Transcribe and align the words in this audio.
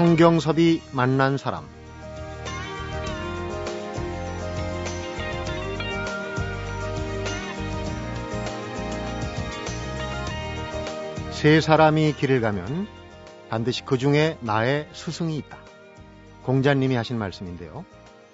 성경섭이 0.00 0.80
만난 0.92 1.36
사람 1.36 1.68
세 11.32 11.60
사람이 11.60 12.14
길을 12.14 12.40
가면 12.40 12.86
반드시 13.48 13.84
그 13.84 13.98
중에 13.98 14.36
나의 14.40 14.88
스승이 14.92 15.36
있다. 15.36 15.58
공자님이 16.44 16.94
하신 16.94 17.18
말씀인데요. 17.18 17.84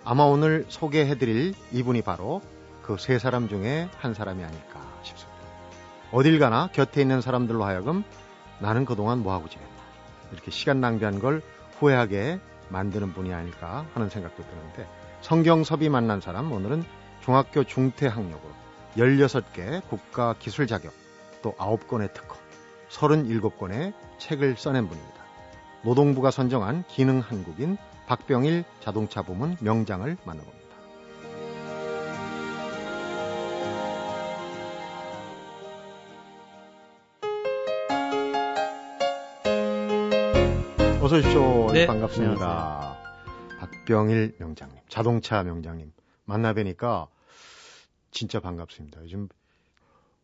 아마 0.04 0.24
오늘 0.24 0.66
소개해드릴 0.68 1.54
이분이 1.72 2.02
바로 2.02 2.42
그 2.82 2.96
세 2.98 3.18
사람 3.18 3.48
중에 3.48 3.88
한 3.98 4.14
사람이 4.14 4.44
아닐까 4.44 4.80
싶습니다. 5.02 5.36
어딜 6.12 6.38
가나 6.38 6.68
곁에 6.72 7.00
있는 7.00 7.20
사람들로 7.20 7.64
하여금 7.64 8.04
나는 8.60 8.84
그동안 8.84 9.18
뭐하고 9.24 9.48
지냈나. 9.48 9.74
이렇게 10.32 10.50
시간 10.50 10.80
낭비한 10.80 11.18
걸 11.18 11.42
후회하게 11.78 12.40
만드는 12.68 13.12
분이 13.12 13.32
아닐까 13.32 13.86
하는 13.94 14.08
생각도 14.08 14.42
드는데 14.42 14.88
성경섭이 15.20 15.88
만난 15.88 16.20
사람 16.20 16.52
오늘은 16.52 16.84
중학교 17.22 17.64
중퇴 17.64 18.06
학력으로 18.06 18.50
16개 18.96 19.86
국가 19.88 20.34
기술 20.38 20.66
자격 20.66 20.92
또 21.42 21.52
9건의 21.54 22.12
특허 22.12 22.36
37권의 22.88 23.92
책을 24.18 24.56
써낸 24.56 24.88
분입니다. 24.88 25.16
노동부가 25.82 26.30
선정한 26.30 26.84
기능 26.88 27.20
한국인 27.20 27.76
박병일 28.06 28.64
자동차 28.80 29.22
부문 29.22 29.56
명장을 29.60 30.16
만나봅니다. 30.24 30.65
어서 41.06 41.18
오십시오. 41.18 41.70
네, 41.72 41.86
반갑습니다. 41.86 42.98
박병일 43.60 44.34
명장님, 44.40 44.76
자동차 44.88 45.44
명장님 45.44 45.92
만나 46.24 46.52
뵈니까 46.52 47.06
진짜 48.10 48.40
반갑습니다. 48.40 49.02
요즘 49.02 49.28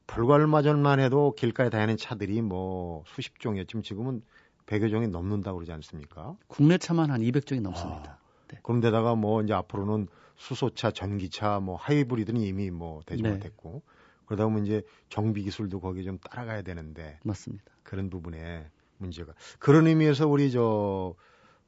불과 0.08 0.34
얼마 0.34 0.60
전만 0.60 0.98
해도 0.98 1.36
길가에 1.38 1.70
다니는 1.70 1.98
차들이 1.98 2.42
뭐 2.42 3.05
수십 3.06 3.38
종이었지만 3.38 3.84
지금은 3.84 4.22
100여 4.66 4.91
종이 4.91 5.06
넘는다고 5.06 5.58
그러지 5.58 5.70
않습니까? 5.70 6.34
국내 6.48 6.78
차만 6.78 7.12
한 7.12 7.20
200종이 7.20 7.60
넘습니다. 7.60 8.19
아, 8.19 8.48
네. 8.48 8.58
그런데다가 8.64 9.14
뭐 9.14 9.41
이제 9.41 9.55
앞으로는 9.55 10.08
수소차, 10.34 10.91
전기차, 10.91 11.60
뭐 11.60 11.77
하이브리드는 11.77 12.41
이미 12.41 12.72
뭐 12.72 13.03
되지 13.06 13.22
네. 13.22 13.30
못했고 13.30 13.83
그러다 14.27 14.47
보면 14.47 14.66
이제 14.66 14.83
정비 15.08 15.44
기술도 15.44 15.78
거기에 15.78 16.03
좀 16.03 16.19
따라가야 16.19 16.62
되는데 16.62 17.20
맞습니다. 17.22 17.70
그런 17.84 18.10
부분에 18.10 18.69
문제가 19.03 19.34
그런 19.58 19.86
의미에서 19.86 20.27
우리 20.27 20.50
저 20.50 21.14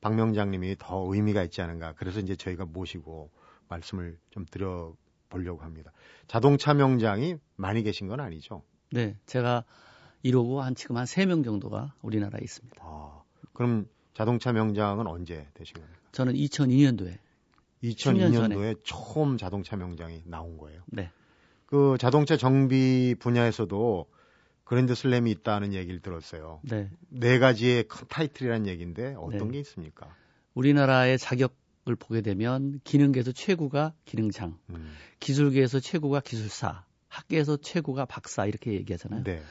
박명장님이 0.01 0.77
더 0.79 1.05
의미가 1.13 1.43
있지 1.45 1.61
않은가 1.61 1.95
그래서 1.95 2.21
이제 2.21 2.37
저희가 2.37 2.65
모시고 2.65 3.31
말씀을 3.69 4.19
좀 4.31 4.47
드려 4.51 4.95
보려고 5.29 5.63
합니다. 5.63 5.93
자동차 6.29 6.75
명장이 6.75 7.37
많이 7.57 7.83
계신 7.83 8.07
건 8.07 8.21
아니죠? 8.21 8.63
네, 8.93 9.17
제가 9.27 9.65
이러고 10.23 10.63
한 10.63 10.75
지금 10.75 10.97
한 10.97 11.05
3명 11.05 11.45
정도가 11.45 11.95
우리나라에 12.03 12.41
있습니다. 12.43 12.77
아, 12.83 13.23
그럼 13.53 13.89
자동차 14.15 14.53
명장은 14.53 15.07
언제 15.07 15.47
되신 15.55 15.75
겁니까? 15.75 15.99
저는 16.13 16.35
2002년도에 16.35 17.19
2002년도에 17.83 18.79
처음 18.85 19.37
자동차 19.37 19.77
명장이 19.77 20.23
나온 20.27 20.57
거예요. 20.57 20.83
네. 20.87 21.11
그 21.67 21.97
자동차 21.99 22.37
정비 22.37 23.17
분야에서도 23.19 24.07
그랜드 24.65 24.95
슬램이 24.95 25.31
있다는 25.31 25.75
얘기를 25.75 26.01
들었어요. 26.01 26.61
네. 26.63 26.91
네 27.09 27.39
가지의 27.39 27.85
큰 27.89 28.07
타이틀이라는 28.09 28.67
얘기인데 28.67 29.15
어떤 29.19 29.49
네. 29.49 29.53
게 29.53 29.59
있습니까? 29.61 30.15
우리나라의 30.55 31.19
자격을 31.19 31.97
보게 31.99 32.21
되면 32.23 32.81
기능계에서 32.85 33.33
최고가 33.33 33.93
기능장, 34.05 34.59
음, 34.71 34.95
기술계에서 35.21 35.81
최고가 35.81 36.21
기술사, 36.21 36.85
학계에서 37.09 37.59
최고가 37.59 38.07
박사 38.07 38.47
이렇게 38.47 38.73
얘기하잖아요. 38.73 39.25
네. 39.25 39.43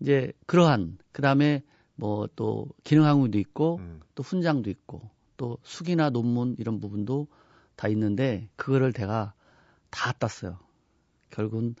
이제 0.00 0.32
그러한 0.46 0.98
그다음에 1.12 1.62
뭐 1.96 2.26
또 2.36 2.66
기능항우도 2.84 3.38
있고 3.38 3.76
음, 3.78 4.00
또 4.14 4.22
훈장도 4.22 4.70
있고 4.70 5.08
또 5.36 5.58
수기나 5.62 6.10
논문 6.10 6.56
이런 6.58 6.80
부분도 6.80 7.28
다 7.76 7.88
있는데 7.88 8.48
그거를 8.56 8.92
제가 8.92 9.34
다 9.90 10.12
땄어요. 10.12 10.58
결국은 11.30 11.74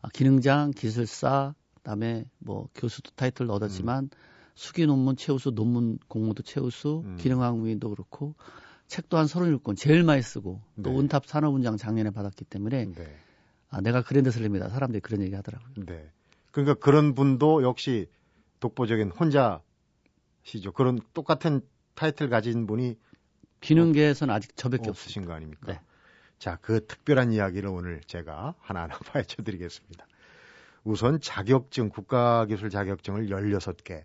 아, 0.00 0.08
기능장, 0.12 0.70
기술사, 0.70 1.54
그다음에 1.84 2.24
뭐 2.38 2.68
교수도 2.74 3.10
타이틀 3.14 3.50
얻었지만 3.50 4.08
수기 4.54 4.86
논문 4.86 5.16
최우수, 5.16 5.50
논문 5.50 5.98
공모도 6.08 6.42
최우수, 6.42 7.02
음. 7.04 7.16
기능항우인도 7.16 7.90
그렇고 7.90 8.34
책도 8.86 9.16
한 9.16 9.26
37권 9.26 9.76
제일 9.76 10.02
많이 10.02 10.22
쓰고 10.22 10.60
또 10.82 10.90
네. 10.90 10.98
은탑 10.98 11.26
산업훈장 11.26 11.76
작년에 11.76 12.10
받았기 12.10 12.44
때문에 12.46 12.86
네. 12.86 13.16
아, 13.68 13.80
내가 13.80 14.02
그랜드 14.02 14.30
슬램이다. 14.30 14.68
사람들이 14.70 15.00
그런 15.00 15.22
얘기 15.22 15.34
하더라고요. 15.34 15.84
네. 15.86 16.10
그러니까 16.52 16.74
그런 16.74 17.14
분도 17.14 17.62
역시 17.62 18.08
독보적인 18.60 19.10
혼자시죠. 19.10 20.72
그런 20.72 21.00
똑같은 21.12 21.60
타이틀 21.94 22.28
가진 22.28 22.66
분이 22.66 22.96
기능계에서는 23.60 24.32
아직 24.32 24.56
저밖에 24.56 24.88
없습니다. 24.88 24.90
없으신 24.90 25.24
거 25.26 25.32
아닙니까? 25.32 25.72
네. 25.72 25.80
자, 26.38 26.58
그 26.60 26.86
특별한 26.86 27.32
이야기를 27.32 27.68
오늘 27.68 28.00
제가 28.06 28.54
하나하나 28.60 28.98
파헤쳐 29.12 29.42
드리겠습니다. 29.42 30.06
우선 30.84 31.20
자격증, 31.20 31.88
국가기술 31.88 32.70
자격증을 32.70 33.28
16개. 33.28 34.04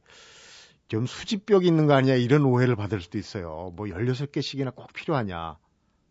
좀 0.87 1.05
수집벽이 1.05 1.67
있는 1.67 1.85
거 1.85 1.93
아니냐 1.93 2.15
이런 2.15 2.45
오해를 2.45 2.75
받을 2.75 2.99
수도 2.99 3.17
있어요. 3.17 3.71
뭐 3.75 3.85
16개씩이나 3.85 4.73
꼭 4.73 4.91
필요하냐. 4.93 5.57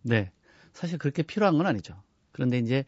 네. 0.02 0.30
사실 0.72 0.98
그렇게 0.98 1.22
필요한 1.22 1.56
건 1.58 1.66
아니죠. 1.66 2.00
그런데 2.30 2.58
이제 2.58 2.84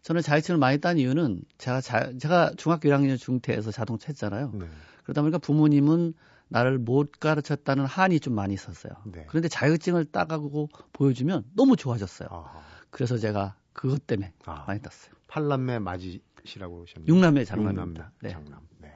저는 0.00 0.22
자격증을 0.22 0.58
많이 0.58 0.78
딴 0.78 0.96
이유는 0.98 1.42
제가 1.58 1.80
자, 1.82 2.12
제가 2.18 2.52
중학교 2.56 2.88
1학년 2.88 3.18
중퇴에서 3.18 3.70
자동차 3.70 4.06
했잖아요. 4.08 4.52
네. 4.54 4.66
그러다 5.02 5.20
보니까 5.20 5.38
부모님은 5.38 6.14
나를 6.48 6.78
못 6.78 7.12
가르쳤다는 7.12 7.84
한이 7.84 8.20
좀 8.20 8.34
많이 8.34 8.54
있었어요. 8.54 8.92
네. 9.04 9.26
그런데 9.28 9.48
자격증을 9.48 10.06
따가고 10.06 10.68
보여주면 10.92 11.44
너무 11.54 11.76
좋아졌어요. 11.76 12.28
아하. 12.30 12.62
그래서 12.90 13.18
제가 13.18 13.56
그것 13.72 14.06
때문에 14.06 14.32
아, 14.46 14.64
많이 14.66 14.80
땄어요. 14.80 15.14
팔남매 15.28 15.80
맞이 15.80 16.22
시라고 16.44 16.82
하셨는데. 16.82 17.12
육남매 17.12 17.44
장남입니다. 17.44 18.12
네. 18.22 18.30
장남. 18.30 18.60
네. 18.78 18.92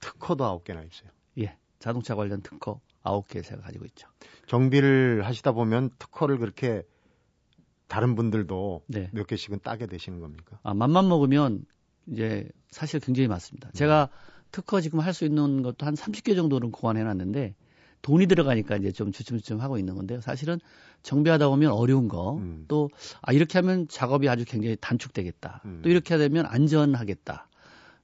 특허도 0.00 0.44
아홉 0.44 0.64
개나 0.64 0.82
있어요. 0.82 1.10
예. 1.38 1.56
자동차 1.78 2.14
관련 2.14 2.42
특허 2.42 2.80
9개 3.02 3.42
제가 3.42 3.62
가지고 3.62 3.84
있죠. 3.86 4.08
정비를 4.46 5.24
하시다 5.26 5.52
보면 5.52 5.90
특허를 5.98 6.38
그렇게 6.38 6.82
다른 7.88 8.14
분들도 8.14 8.84
네. 8.86 9.10
몇 9.12 9.26
개씩은 9.26 9.60
따게 9.62 9.86
되시는 9.86 10.20
겁니까? 10.20 10.58
아, 10.62 10.72
맘만 10.74 11.08
먹으면 11.08 11.64
이제 12.06 12.48
사실 12.70 13.00
굉장히 13.00 13.28
많습니다. 13.28 13.70
제가 13.72 14.08
특허 14.50 14.80
지금 14.80 15.00
할 15.00 15.12
수 15.12 15.24
있는 15.24 15.62
것도 15.62 15.84
한 15.86 15.94
30개 15.94 16.34
정도는 16.36 16.70
고안해 16.70 17.02
놨는데 17.04 17.54
돈이 18.04 18.26
들어가니까 18.26 18.76
이제 18.76 18.92
좀 18.92 19.12
주춤주춤 19.12 19.62
하고 19.62 19.78
있는 19.78 19.94
건데요. 19.94 20.20
사실은 20.20 20.60
정비하다 21.02 21.48
보면 21.48 21.72
어려운 21.72 22.06
거, 22.06 22.36
음. 22.36 22.66
또, 22.68 22.90
아, 23.22 23.32
이렇게 23.32 23.58
하면 23.58 23.88
작업이 23.88 24.28
아주 24.28 24.44
굉장히 24.44 24.76
단축되겠다. 24.78 25.62
음. 25.64 25.80
또 25.82 25.88
이렇게 25.88 26.18
되면 26.18 26.44
안전하겠다. 26.44 27.48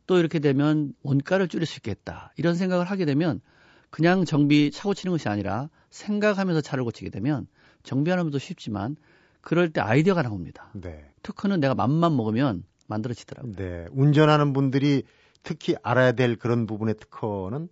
또 0.07 0.19
이렇게 0.19 0.39
되면 0.39 0.95
원가를 1.03 1.49
줄일 1.49 1.67
수 1.67 1.79
있겠다. 1.79 2.33
이런 2.39 2.55
생각을 2.55 2.87
하게 2.87 3.05
되면 3.05 3.43
그냥 3.91 4.25
정비 4.25 4.71
차고 4.71 4.95
치는 4.95 5.13
것이 5.13 5.29
아니라 5.29 5.69
생각하면서 5.91 6.63
차를 6.63 6.83
고치게 6.85 7.11
되면 7.11 7.47
정비하는 7.83 8.25
것도 8.25 8.39
쉽지만 8.39 8.97
그럴 9.43 9.71
때 9.71 9.83
아이디어가 9.83 10.23
나옵니다. 10.23 10.71
네. 10.73 11.05
특허는 11.23 11.61
내가 11.61 11.75
맘만 11.75 12.17
먹으면 12.17 12.65
만들어지더라고요. 12.87 13.53
네. 13.55 13.87
운전하는 13.93 14.55
분들이 14.55 15.03
특히 15.43 15.75
알아야 15.83 16.13
될 16.13 16.37
그런 16.37 16.67
부분의 16.67 16.95
특허는 16.95 17.69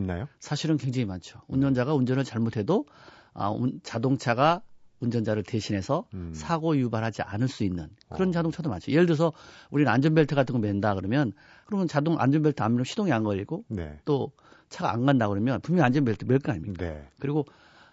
있나요? 0.00 0.28
사실은 0.40 0.76
굉장히 0.76 1.04
많죠. 1.06 1.40
운전자가 1.48 1.94
운전을 1.94 2.24
잘못해도 2.24 2.86
아, 3.34 3.48
운- 3.50 3.80
자동차가 3.82 4.62
운전자를 5.00 5.44
대신해서 5.44 6.06
음. 6.14 6.32
사고 6.34 6.76
유발하지 6.76 7.22
않을 7.22 7.46
수 7.46 7.62
있는 7.62 7.88
그런 8.12 8.30
어. 8.30 8.32
자동차도 8.32 8.68
많죠. 8.68 8.90
예를 8.90 9.06
들어서 9.06 9.32
우리는 9.70 9.90
안전벨트 9.92 10.34
같은 10.34 10.52
거 10.54 10.58
맨다 10.58 10.94
그러면 10.96 11.32
그러면 11.66 11.86
자동 11.86 12.20
안전벨트 12.20 12.62
안 12.62 12.72
매면 12.72 12.84
시동이 12.84 13.12
안 13.12 13.22
걸리고 13.22 13.64
네. 13.68 14.00
또 14.04 14.32
차가 14.70 14.92
안 14.92 15.06
간다 15.06 15.28
그러면 15.28 15.60
분명히 15.60 15.86
안전벨트 15.86 16.24
멜 16.24 16.38
거 16.40 16.50
아닙니까? 16.52 16.84
네. 16.84 17.06
그리고 17.20 17.44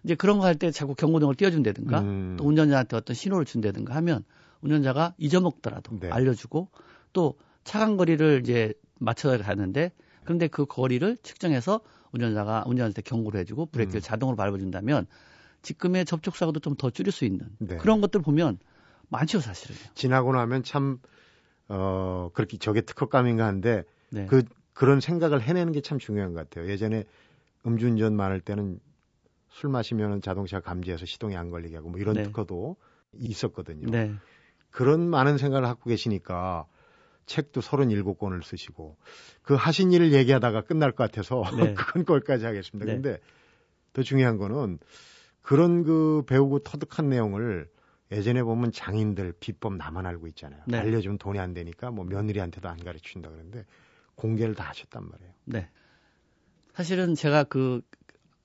이제 0.04 0.16
그런 0.16 0.40
거 0.40 0.46
할 0.46 0.56
때 0.56 0.72
자꾸 0.72 0.96
경고등을 0.96 1.36
띄워준다든가 1.36 2.00
음. 2.01 2.36
또 2.38 2.46
운전자한테 2.46 2.98
어떤 2.98 3.13
신호를 3.16 3.46
준다든가 3.46 3.94
하면 3.96 4.24
운전자가 4.62 5.13
잊어먹더라도 5.18 6.00
네. 6.00 6.10
알려주고 6.10 6.69
또 7.13 7.36
차간 7.63 7.98
거리를 7.98 8.40
이제 8.42 8.74
맞춰 9.00 9.38
가는데 9.38 9.92
그런데 10.25 10.48
그 10.48 10.66
거리를 10.66 11.18
측정해서 11.24 11.80
운전자가 12.12 12.63
운전한테 12.68 13.01
경고를 13.01 13.39
해주고 13.42 13.68
브레이크를 13.68 14.00
음. 14.00 14.01
자동으로 14.01 14.36
밟아준다면 14.38 15.07
지금의 15.62 16.06
접촉 16.06 16.36
사고도 16.36 16.60
좀 16.60 16.75
더 16.75 16.89
줄일 16.89 17.12
수 17.12 17.25
있는 17.25 17.48
네. 17.60 17.77
그런 17.77 18.01
것들 18.01 18.22
보면 18.22 18.60
많죠 19.10 19.39
사실은. 19.39 19.75
지나고 19.95 20.33
나면 20.33 20.63
참, 20.63 21.00
어, 21.69 22.30
그렇게 22.33 22.57
저게 22.57 22.81
특허감인가 22.81 23.45
한데, 23.45 23.83
네. 24.10 24.25
그, 24.25 24.44
그런 24.74 25.00
생각을 25.00 25.42
해내는 25.42 25.72
게 25.72 25.81
참 25.81 26.00
중요한 26.00 26.33
것 26.33 26.50
같아요. 26.50 26.69
예전에 26.69 27.06
음주운전 27.66 28.16
많을 28.16 28.42
때는 28.42 28.80
술 29.50 29.69
마시면 29.69 30.22
자동차 30.22 30.60
감지해서 30.60 31.06
시동이 31.06 31.36
안 31.36 31.50
걸리게 31.50 31.77
하고 31.77 31.89
뭐 31.89 32.00
이런 32.00 32.16
네. 32.16 32.24
특허도 32.24 32.75
있었거든요. 33.13 33.89
네. 33.89 34.13
그런 34.69 35.07
많은 35.10 35.38
생각을 35.38 35.66
갖고 35.68 35.89
계시니까 35.89 36.66
책도 37.25 37.62
37권을 37.62 38.44
쓰시고 38.44 38.98
그 39.42 39.56
하신 39.56 39.92
일을 39.92 40.13
얘기하다가 40.13 40.62
끝날 40.62 40.92
것 40.92 41.10
같아서 41.10 41.44
네. 41.57 41.74
그건 41.75 42.06
거기까지 42.06 42.45
하겠습니다. 42.45 42.86
네. 42.86 42.94
근데 42.94 43.19
더 43.94 44.04
중요한 44.04 44.38
거는 44.38 44.80
그런 45.42 45.83
그 45.83 46.24
배우고 46.27 46.60
터득한 46.60 47.10
내용을 47.10 47.69
예전에 48.12 48.44
보면 48.44 48.72
장인들 48.72 49.33
비법 49.39 49.75
나만 49.75 50.06
알고 50.06 50.27
있잖아요. 50.27 50.62
네. 50.68 50.77
알려주면 50.77 51.18
돈이 51.18 51.39
안 51.39 51.54
되니까 51.54 51.92
뭐 51.92 52.06
며느리한테도 52.06 52.68
안 52.69 52.77
가르친다 52.83 53.30
그러는데 53.30 53.66
공개를 54.16 54.56
다 54.56 54.66
하셨단 54.69 55.07
말이에요. 55.10 55.31
네. 55.45 55.69
사실은 56.74 57.16
제가 57.16 57.45
그 57.45 57.81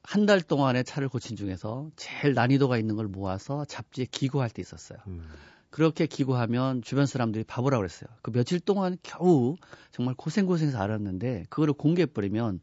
한 0.02 0.26
달 0.26 0.40
동안의 0.40 0.84
차를 0.84 1.08
고친 1.08 1.36
중에서 1.36 1.90
제일 1.96 2.34
난이도가 2.34 2.78
있는 2.78 2.96
걸 2.96 3.06
모아서 3.06 3.64
잡지에 3.64 4.06
기고할 4.06 4.50
때 4.50 4.62
있었어요. 4.62 4.98
음. 5.08 5.28
그렇게 5.70 6.06
기고하면 6.06 6.82
주변 6.82 7.06
사람들이 7.06 7.44
바보라고 7.44 7.80
그랬어요. 7.80 8.10
그 8.22 8.32
며칠 8.32 8.60
동안 8.60 8.96
겨우 9.02 9.56
정말 9.92 10.14
고생고생해서 10.16 10.78
알았는데 10.78 11.46
그거를 11.48 11.74
공개해버리면 11.74 12.60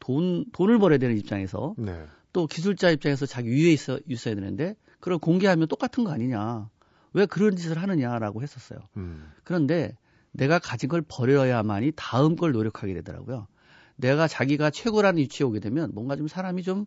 돈, 0.00 0.46
돈을 0.52 0.78
벌어야 0.78 0.98
되는 0.98 1.16
입장에서 1.16 1.74
네. 1.76 2.06
또 2.32 2.46
기술자 2.46 2.90
입장에서 2.90 3.26
자기 3.26 3.50
위에 3.50 3.72
있어, 3.72 3.98
있어야 4.08 4.34
되는데 4.34 4.74
그걸 5.00 5.18
공개하면 5.18 5.68
똑같은 5.68 6.04
거 6.04 6.10
아니냐. 6.10 6.68
왜 7.12 7.26
그런 7.26 7.56
짓을 7.56 7.78
하느냐라고 7.80 8.42
했었어요. 8.42 8.80
음. 8.96 9.32
그런데 9.44 9.96
내가 10.32 10.58
가진 10.58 10.88
걸 10.88 11.02
버려야만이 11.06 11.92
다음 11.96 12.36
걸 12.36 12.52
노력하게 12.52 12.92
되더라고요. 12.94 13.46
내가 13.96 14.28
자기가 14.28 14.70
최고라는 14.70 15.18
위치에 15.20 15.46
오게 15.46 15.60
되면 15.60 15.90
뭔가 15.94 16.16
좀 16.16 16.28
사람이 16.28 16.62
좀, 16.62 16.84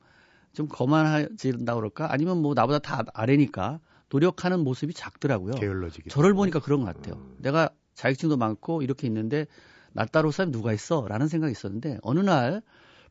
좀 0.54 0.68
거만해진다 0.68 1.74
그럴까? 1.76 2.12
아니면 2.12 2.42
뭐 2.42 2.54
나보다 2.54 2.80
다 2.80 3.04
아래니까 3.14 3.80
노력하는 4.10 4.62
모습이 4.62 4.94
작더라고요. 4.94 5.54
게을러지기. 5.54 6.10
저를 6.10 6.34
보니까 6.34 6.60
그런 6.60 6.82
것 6.82 6.86
같아요. 6.88 7.16
음. 7.16 7.36
내가 7.40 7.70
자격증도 7.94 8.38
많고 8.38 8.82
이렇게 8.82 9.08
있는데 9.08 9.46
나 9.94 10.06
따로 10.06 10.32
사람 10.32 10.52
누가 10.52 10.74
있어? 10.74 11.08
라는 11.08 11.28
생각이 11.28 11.52
있었는데 11.52 12.00
어느 12.02 12.20
날 12.20 12.62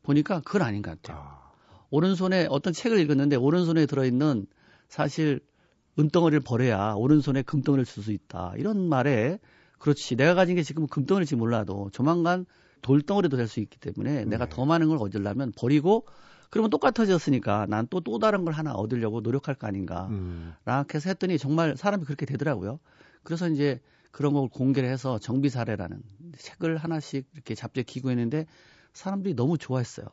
보니까 0.03 0.41
그건 0.41 0.61
아닌 0.61 0.81
것 0.81 0.91
같아요. 1.01 1.21
아, 1.21 1.51
오른손에 1.89 2.47
어떤 2.49 2.73
책을 2.73 2.99
읽었는데 2.99 3.35
오른손에 3.35 3.85
들어있는 3.85 4.47
사실 4.87 5.39
은덩어리를 5.97 6.39
버려야 6.41 6.93
오른손에 6.93 7.41
금덩어리를 7.41 7.85
줄수 7.85 8.11
있다. 8.11 8.53
이런 8.57 8.87
말에 8.87 9.39
그렇지. 9.77 10.15
내가 10.15 10.33
가진 10.33 10.55
게 10.55 10.63
지금 10.63 10.87
금덩어리일지 10.87 11.35
몰라도 11.35 11.89
조만간 11.91 12.45
돌덩어리도 12.81 13.35
될 13.37 13.47
수 13.47 13.59
있기 13.59 13.77
때문에 13.79 14.25
내가 14.25 14.45
네. 14.45 14.55
더 14.55 14.65
많은 14.65 14.87
걸 14.87 14.97
얻으려면 14.99 15.51
버리고 15.57 16.05
그러면 16.49 16.69
똑같아졌으니까 16.69 17.67
난또또 17.67 18.19
다른 18.19 18.43
걸 18.45 18.53
하나 18.53 18.73
얻으려고 18.73 19.21
노력할 19.21 19.55
거 19.55 19.67
아닌가. 19.67 20.07
음. 20.09 20.53
락 20.65 20.93
해서 20.95 21.09
했더니 21.09 21.37
정말 21.37 21.75
사람이 21.77 22.05
그렇게 22.05 22.25
되더라고요. 22.25 22.79
그래서 23.23 23.47
이제 23.49 23.79
그런 24.11 24.33
걸 24.33 24.47
공개를 24.49 24.89
해서 24.89 25.19
정비 25.19 25.49
사례라는 25.49 26.01
책을 26.37 26.77
하나씩 26.77 27.27
이렇게 27.33 27.53
잡지에 27.53 27.83
기고했는데 27.83 28.47
사람들이 28.93 29.35
너무 29.35 29.57
좋아했어요. 29.57 30.07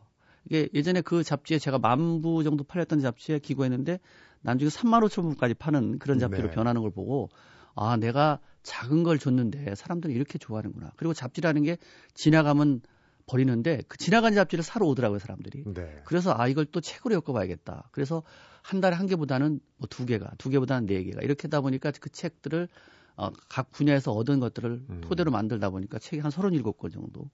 이게 0.45 0.69
예전에 0.75 1.01
그 1.01 1.25
잡지에 1.25 1.59
제가 1.59 1.79
만 1.79 2.21
부 2.21 2.45
정도 2.45 2.63
팔렸던 2.65 3.01
잡지에 3.01 3.39
기고했는데 3.39 3.99
나중에 4.43 4.69
3만 4.69 5.03
5천 5.09 5.23
부까지 5.23 5.55
파는 5.55 5.99
그런 5.99 6.19
잡지로 6.19 6.49
네. 6.49 6.55
변하는 6.55 6.83
걸 6.83 6.91
보고 6.91 7.31
아 7.75 7.97
내가 7.97 8.39
작은 8.63 9.03
걸 9.03 9.19
줬는데 9.19 9.75
사람들이 9.75 10.13
이렇게 10.13 10.39
좋아하는구나. 10.39 10.93
그리고 10.97 11.15
잡지라는 11.15 11.63
게 11.63 11.79
지나가면 12.15 12.83
버리는데 13.27 13.83
그 13.89 13.99
지나간 13.99 14.35
잡지를 14.35 14.63
사러 14.63 14.87
오더라고요 14.87 15.19
사람들이. 15.19 15.65
네. 15.67 16.01
그래서 16.05 16.35
아 16.37 16.47
이걸 16.49 16.65
또 16.67 16.81
책으로 16.81 17.15
엮어봐야겠다. 17.17 17.89
그래서 17.93 18.23
한 18.63 18.81
달에 18.81 18.97
한 18.97 19.07
개보다는 19.07 19.61
뭐 19.79 19.89
두 19.89 20.07
개가, 20.07 20.33
두 20.39 20.49
개보다는 20.49 20.87
네 20.87 21.03
개가 21.05 21.23
이렇게 21.23 21.43
하다 21.49 21.61
보니까 21.61 21.93
그 22.01 22.11
책들을 22.11 22.69
어, 23.17 23.31
각 23.49 23.71
분야에서 23.71 24.13
얻은 24.13 24.41
것들을 24.41 24.85
음. 24.91 25.01
토대로 25.03 25.31
만들다 25.31 25.71
보니까 25.71 25.99
책이 25.99 26.21
한 26.21 26.31
37권 26.31 26.93
정도 26.93 27.31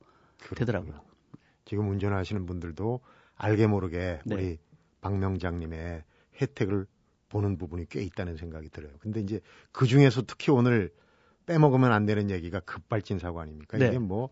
되더라고요. 0.57 1.01
지금 1.65 1.89
운전하시는 1.91 2.47
분들도 2.47 3.01
알게 3.35 3.67
모르게 3.67 4.21
네. 4.25 4.35
우리 4.35 4.59
박명장님의 5.01 6.05
혜택을 6.41 6.87
보는 7.29 7.59
부분이 7.59 7.87
꽤 7.89 8.03
있다는 8.03 8.37
생각이 8.37 8.69
들어요. 8.69 8.93
근데 9.01 9.21
이제 9.21 9.41
그 9.73 9.87
중에서 9.87 10.23
특히 10.27 10.53
오늘 10.53 10.93
빼먹으면 11.47 11.93
안 11.93 12.07
되는 12.07 12.31
얘기가 12.31 12.61
급발진 12.61 13.19
사고 13.19 13.41
아닙니까? 13.41 13.79
네. 13.79 13.89
이게 13.89 13.99
뭐 13.99 14.31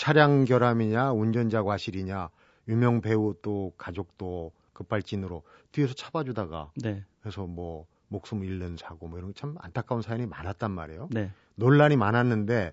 차량 0.00 0.46
결함이냐, 0.46 1.12
운전자 1.12 1.62
과실이냐, 1.62 2.30
유명 2.68 3.02
배우 3.02 3.34
또 3.42 3.74
가족도 3.76 4.50
급발진으로 4.72 5.42
뒤에서 5.72 5.92
잡아주다가 5.92 6.70
네, 6.76 7.04
해서 7.26 7.46
뭐 7.46 7.84
목숨 8.08 8.42
잃는 8.42 8.78
사고 8.78 9.08
뭐 9.08 9.18
이런 9.18 9.34
참 9.34 9.56
안타까운 9.60 10.00
사연이 10.00 10.24
많았단 10.24 10.70
말이에요. 10.70 11.10
네. 11.10 11.30
논란이 11.56 11.96
많았는데 11.96 12.72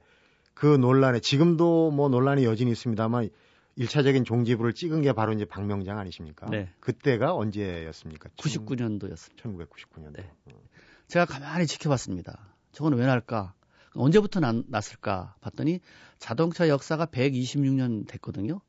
그 0.54 0.78
논란에 0.78 1.20
지금도 1.20 1.92
뭐 1.92 2.08
논란이 2.08 2.46
여전히 2.46 2.72
있습니다만 2.72 3.30
1차적인 3.78 4.24
종지부를 4.24 4.72
찍은 4.72 5.02
게 5.02 5.12
바로 5.12 5.34
이제 5.34 5.44
박명장 5.44 6.00
아니십니까? 6.00 6.50
네. 6.50 6.70
그때가 6.80 7.36
언제였습니까? 7.36 8.30
99년도였습니다. 8.38 9.36
1999년도. 9.36 10.14
네. 10.14 10.32
제가 11.10 11.26
가만히 11.26 11.68
지켜봤습니다. 11.68 12.40
저건 12.72 12.94
왜 12.94 13.06
날까? 13.06 13.54
언제부터 13.94 14.39
난, 14.39 14.63
났을까? 14.68 15.36
봤더니 15.42 15.80
자동차 16.19 16.69
역사가 16.69 17.07
126년 17.07 18.07
됐거든요. 18.07 18.62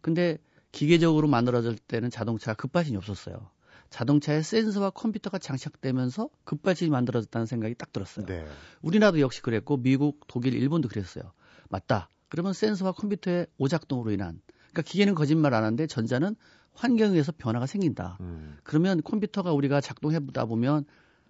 근데 0.00 0.38
기계적으로 0.72 1.28
만들어질 1.28 1.78
때는 1.78 2.10
자동차가 2.10 2.54
급발진이 2.54 2.96
없었어요. 2.96 3.50
자동차에 3.90 4.42
센서와 4.42 4.90
컴퓨터가 4.90 5.38
장착되면서 5.38 6.28
급발진이 6.44 6.90
만들어졌다는 6.90 7.46
생각이 7.46 7.74
딱 7.76 7.92
들었어요. 7.92 8.26
네. 8.26 8.46
우리나라도 8.82 9.20
역시 9.20 9.42
그랬고 9.42 9.76
미국, 9.76 10.20
독일, 10.26 10.54
일본도 10.54 10.88
그랬어요. 10.88 11.32
맞다. 11.68 12.08
그러면 12.28 12.52
센서와 12.52 12.92
컴퓨터의 12.92 13.46
오작동으로 13.58 14.10
인한 14.10 14.40
그러니까 14.72 14.82
기계는 14.82 15.14
거짓말 15.14 15.54
안 15.54 15.64
하는데 15.64 15.86
전자는 15.86 16.36
환경에 16.74 17.12
의해서 17.12 17.32
변화가 17.36 17.66
생긴다. 17.66 18.18
음. 18.20 18.58
그러면 18.62 19.02
컴퓨터가 19.02 19.52
우리가 19.52 19.80
작동해 19.80 20.20
보다 20.20 20.44
보면 20.44 20.84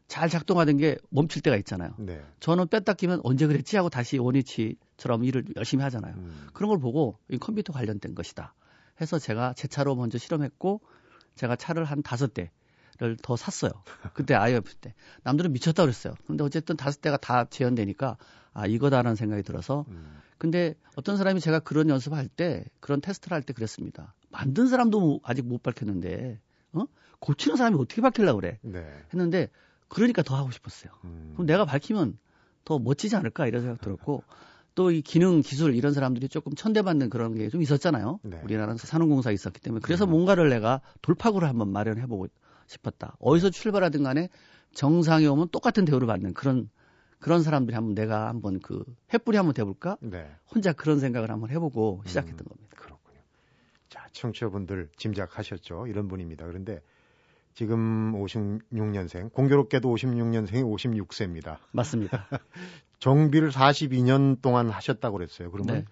잘 0.09 0.29
작동하던 0.29 0.77
게 0.77 0.99
멈출 1.11 1.43
때가 1.43 1.57
있잖아요. 1.57 1.95
네. 1.99 2.23
저는 2.41 2.69
뺐다 2.69 2.95
끼면 2.95 3.21
언제 3.25 3.47
그랬지 3.47 3.77
하고 3.77 3.89
다시 3.89 4.19
원위치처럼 4.19 5.25
일을 5.25 5.45
열심히 5.57 5.83
하잖아요. 5.83 6.15
음. 6.17 6.47
그런 6.53 6.69
걸 6.69 6.79
보고 6.79 7.19
이 7.29 7.39
컴퓨터 7.39 7.73
관련된 7.73 8.15
것이다. 8.15 8.55
해서 9.01 9.19
제가 9.19 9.55
제 9.55 9.67
차로 9.69 9.95
먼저 9.97 10.17
실험했고 10.19 10.81
제가 11.35 11.57
차를 11.57 11.85
한 11.85 12.03
다섯 12.03 12.33
대를 12.33 13.17
더 13.21 13.37
샀어요. 13.37 13.73
그때 14.15 14.35
IF 14.35 14.75
때. 14.77 14.95
남들은 15.25 15.53
미쳤다 15.53 15.83
그랬어요. 15.83 16.15
근데 16.27 16.45
어쨌든 16.45 16.77
다섯 16.77 17.01
대가 17.01 17.17
다 17.17 17.45
재현되니까 17.51 18.17
아 18.53 18.67
이거다라는 18.67 19.17
생각이 19.17 19.43
들어서 19.43 19.85
음. 19.89 20.19
근데 20.39 20.75
어떤 20.97 21.17
사람이 21.17 21.41
제가 21.41 21.59
그런 21.61 21.89
연습할 21.89 22.29
때 22.29 22.65
그런 22.81 23.01
테스트를 23.01 23.35
할 23.35 23.43
때 23.43 23.53
그랬습니다. 23.53 24.15
만든 24.31 24.69
사람도 24.69 25.01
뭐 25.01 25.21
아직 25.25 25.47
못 25.47 25.63
밝혔는데 25.63 26.39
어? 26.73 26.85
고치는 27.21 27.57
사람이 27.57 27.77
어떻게 27.81 28.03
밝히려고 28.03 28.41
그래? 28.41 28.59
네. 28.63 28.87
했는데 29.13 29.49
그러니까 29.89 30.23
더 30.23 30.37
하고 30.37 30.51
싶었어요. 30.51 30.93
음. 31.05 31.31
그럼 31.35 31.47
내가 31.47 31.65
밝히면 31.65 32.19
더 32.65 32.79
멋지지 32.79 33.17
않을까 33.17 33.47
이런 33.47 33.63
생각 33.63 33.81
들었고 33.81 34.23
또 34.75 34.91
이 34.93 35.01
기능 35.01 35.41
기술 35.41 35.75
이런 35.75 35.93
사람들이 35.95 36.29
조금 36.29 36.55
천대받는 36.55 37.09
그런 37.09 37.35
게 37.35 37.49
좀 37.49 37.63
있었잖아요. 37.63 38.21
네. 38.23 38.41
우리나라는 38.45 38.77
산업공사 38.77 39.31
있었기 39.31 39.61
때문에 39.61 39.81
그래서 39.83 40.05
음. 40.05 40.11
뭔가를 40.11 40.51
내가 40.51 40.83
돌파구를 41.01 41.49
한번 41.49 41.71
마련해보고 41.73 42.27
싶었다. 42.67 43.17
어디서 43.21 43.51
출발하든 43.51 44.03
간에 44.03 44.29
정상에 44.75 45.27
오면 45.27 45.49
똑같은 45.51 45.85
대우를 45.87 46.07
받는 46.07 46.35
그런 46.35 46.69
그런 47.19 47.43
사람들이 47.43 47.75
한번 47.75 47.95
내가 47.95 48.29
한번 48.29 48.61
그 48.61 48.85
횃불이 49.09 49.37
한번 49.37 49.55
돼볼까? 49.55 49.97
네. 50.03 50.31
혼자 50.53 50.75
그런 50.75 51.01
생각을 51.01 51.31
한번 51.31 51.49
해보고 51.51 52.03
시작했던 52.05 52.41
음. 52.41 52.49
겁니다. 52.49 52.77
그렇군요. 52.77 53.19
자, 53.89 54.07
청취자분들 54.13 54.91
짐작하셨죠? 54.99 55.87
이런 55.87 56.09
분입니다. 56.09 56.45
그런데 56.45 56.83
지금 57.57 58.13
56년생, 58.13 59.33
공교롭게도 59.33 59.89
56년생이 59.89 60.63
56세입니다. 60.63 61.57
맞습니다. 61.73 62.29
정비를 63.01 63.51
42년 63.51 64.43
동안 64.43 64.69
하셨다고 64.69 65.17
그랬어요. 65.17 65.51
그러면 65.51 65.87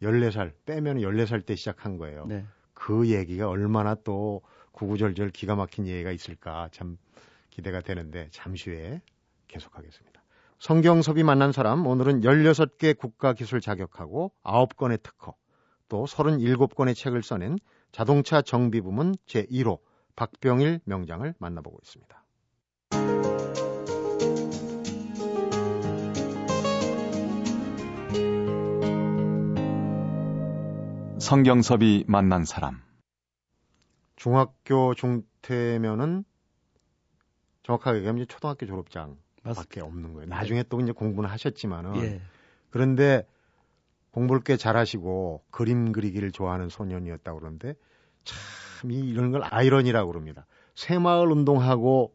네. 0.00 0.06
14살, 0.06 0.52
빼면 0.64 0.98
14살 0.98 1.44
때 1.44 1.56
시작한 1.56 1.98
거예요. 1.98 2.26
네. 2.26 2.46
그 2.72 3.08
얘기가 3.08 3.48
얼마나 3.48 3.96
또 3.96 4.42
구구절절 4.70 5.30
기가 5.30 5.56
막힌 5.56 5.88
얘기가 5.88 6.12
있을까 6.12 6.68
참 6.70 6.96
기대가 7.50 7.80
되는데 7.80 8.28
잠시 8.30 8.70
후에 8.70 9.02
계속하겠습니다. 9.48 10.22
성경섭이 10.60 11.24
만난 11.24 11.50
사람 11.50 11.84
오늘은 11.84 12.20
16개 12.20 12.96
국가 12.96 13.32
기술 13.32 13.60
자격하고 13.60 14.30
9건의 14.44 15.02
특허 15.02 15.34
또 15.88 16.04
37권의 16.04 16.94
책을 16.94 17.24
써낸 17.24 17.58
자동차 17.90 18.40
정비 18.40 18.80
부문 18.80 19.16
제1호 19.26 19.80
박병일 20.18 20.80
명장을 20.84 21.32
만나보고 21.38 21.78
있습니다. 21.84 22.24
성경섭이 31.20 32.06
만난 32.08 32.44
사람 32.44 32.82
중학교 34.16 34.94
중퇴면은 34.94 36.24
정확하게 37.62 37.98
얘기하면 37.98 38.26
초등학교 38.26 38.66
졸업장 38.66 39.18
밖에 39.44 39.60
맞습니다. 39.60 39.84
없는 39.84 40.14
거예요. 40.14 40.28
나중에 40.28 40.64
또 40.64 40.80
이제 40.80 40.90
공부는 40.90 41.30
하셨지만은 41.30 41.96
예. 41.98 42.20
그런데 42.70 43.24
공부를 44.10 44.42
꽤 44.42 44.56
잘하시고 44.56 45.44
그림 45.52 45.92
그리기를 45.92 46.32
좋아하는 46.32 46.68
소년이었다고 46.68 47.38
그러는데 47.38 47.74
참 48.24 48.36
이- 48.84 49.08
이런 49.10 49.30
걸 49.30 49.42
아이러니라고 49.44 50.10
그럽니다. 50.12 50.46
새마을 50.74 51.28
운동하고 51.30 52.14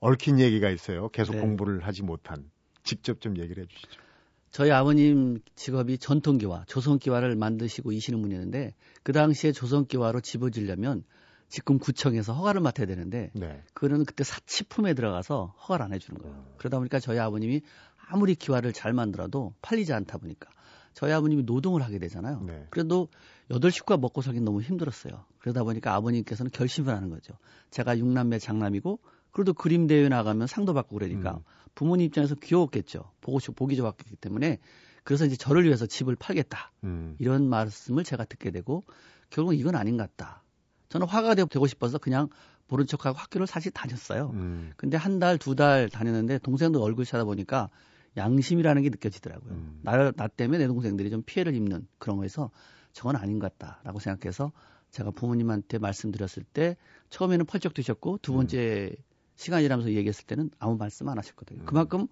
얽힌 0.00 0.38
얘기가 0.40 0.68
있어요. 0.70 1.08
계속 1.08 1.34
네. 1.34 1.40
공부를 1.40 1.86
하지 1.86 2.02
못한. 2.02 2.50
직접 2.82 3.20
좀 3.20 3.38
얘기를 3.38 3.62
해 3.62 3.66
주시죠. 3.66 4.00
저희 4.50 4.70
아버님 4.70 5.40
직업이 5.56 5.98
전통기와, 5.98 6.64
조선기와를 6.68 7.34
만드시고 7.36 7.92
이시는 7.92 8.20
분이었는데 8.22 8.74
그 9.02 9.12
당시에 9.12 9.52
조선기와로 9.52 10.20
집을 10.20 10.50
지려면 10.52 11.02
지금 11.48 11.78
구청에서 11.78 12.32
허가를 12.34 12.60
맡아야 12.60 12.86
되는데 12.86 13.30
네. 13.34 13.62
그거는 13.74 14.04
그때 14.04 14.22
사치품에 14.24 14.94
들어가서 14.94 15.54
허가를 15.62 15.86
안 15.86 15.92
해주는 15.92 16.20
거예요. 16.20 16.36
음. 16.36 16.54
그러다 16.58 16.78
보니까 16.78 17.00
저희 17.00 17.18
아버님이 17.18 17.62
아무리 18.08 18.34
기와를 18.34 18.72
잘 18.72 18.92
만들어도 18.92 19.54
팔리지 19.62 19.92
않다 19.92 20.18
보니까 20.18 20.50
저희 20.92 21.12
아버님이 21.12 21.42
노동을 21.44 21.82
하게 21.82 21.98
되잖아요. 21.98 22.42
네. 22.46 22.66
그래도 22.70 23.08
여덟 23.50 23.70
식구가 23.70 23.98
먹고 23.98 24.22
살긴 24.22 24.44
너무 24.44 24.62
힘들었어요. 24.62 25.24
그러다 25.38 25.64
보니까 25.64 25.94
아버님께서는 25.94 26.50
결심을 26.50 26.94
하는 26.94 27.10
거죠. 27.10 27.34
제가 27.70 27.98
육남매 27.98 28.38
장남이고 28.38 29.00
그래도 29.32 29.52
그림 29.52 29.86
대회 29.86 30.08
나가면 30.08 30.46
상도 30.46 30.72
받고 30.74 30.96
그러니까 30.96 31.34
음. 31.34 31.40
부모님 31.74 32.06
입장에서 32.06 32.34
귀여웠겠죠. 32.36 33.10
보고 33.20 33.40
싶 33.40 33.54
보기 33.54 33.76
좋았기 33.76 34.16
때문에 34.16 34.58
그래서 35.02 35.26
이제 35.26 35.36
저를 35.36 35.64
위해서 35.64 35.86
집을 35.86 36.16
팔겠다. 36.16 36.72
음. 36.84 37.16
이런 37.18 37.48
말씀을 37.48 38.04
제가 38.04 38.24
듣게 38.24 38.50
되고 38.50 38.84
결국 39.30 39.54
이건 39.54 39.74
아닌 39.74 39.96
것 39.98 40.04
같다. 40.16 40.42
저는 40.88 41.06
화가 41.06 41.34
되- 41.34 41.44
되고 41.44 41.66
싶어서 41.66 41.98
그냥 41.98 42.28
모른 42.68 42.86
척하고 42.86 43.18
학교를 43.18 43.46
사실 43.46 43.72
다녔어요. 43.72 44.30
음. 44.32 44.72
근데 44.76 44.96
한 44.96 45.18
달, 45.18 45.36
두 45.36 45.54
달 45.54 45.90
다녔는데 45.90 46.38
동생도 46.38 46.82
얼굴 46.82 47.04
찾아보니까 47.04 47.68
양심이라는 48.16 48.80
게 48.82 48.88
느껴지더라고요. 48.90 49.52
음. 49.52 49.80
나, 49.82 50.12
나 50.12 50.28
때문에 50.28 50.58
내 50.58 50.66
동생들이 50.66 51.10
좀 51.10 51.22
피해를 51.26 51.54
입는 51.54 51.86
그런 51.98 52.16
거에서 52.16 52.50
저건 52.94 53.16
아닌 53.16 53.38
것 53.38 53.58
같다라고 53.58 53.98
생각해서 53.98 54.52
제가 54.90 55.10
부모님한테 55.10 55.78
말씀드렸을 55.78 56.44
때 56.44 56.76
처음에는 57.10 57.44
펄쩍 57.44 57.74
뛰셨고 57.74 58.18
두 58.22 58.32
번째 58.32 58.94
시간이 59.34 59.64
지나면서 59.64 59.90
얘기했을 59.90 60.24
때는 60.26 60.50
아무 60.60 60.76
말씀 60.76 61.08
안 61.08 61.18
하셨거든요. 61.18 61.62
음. 61.62 61.66
그만큼 61.66 62.06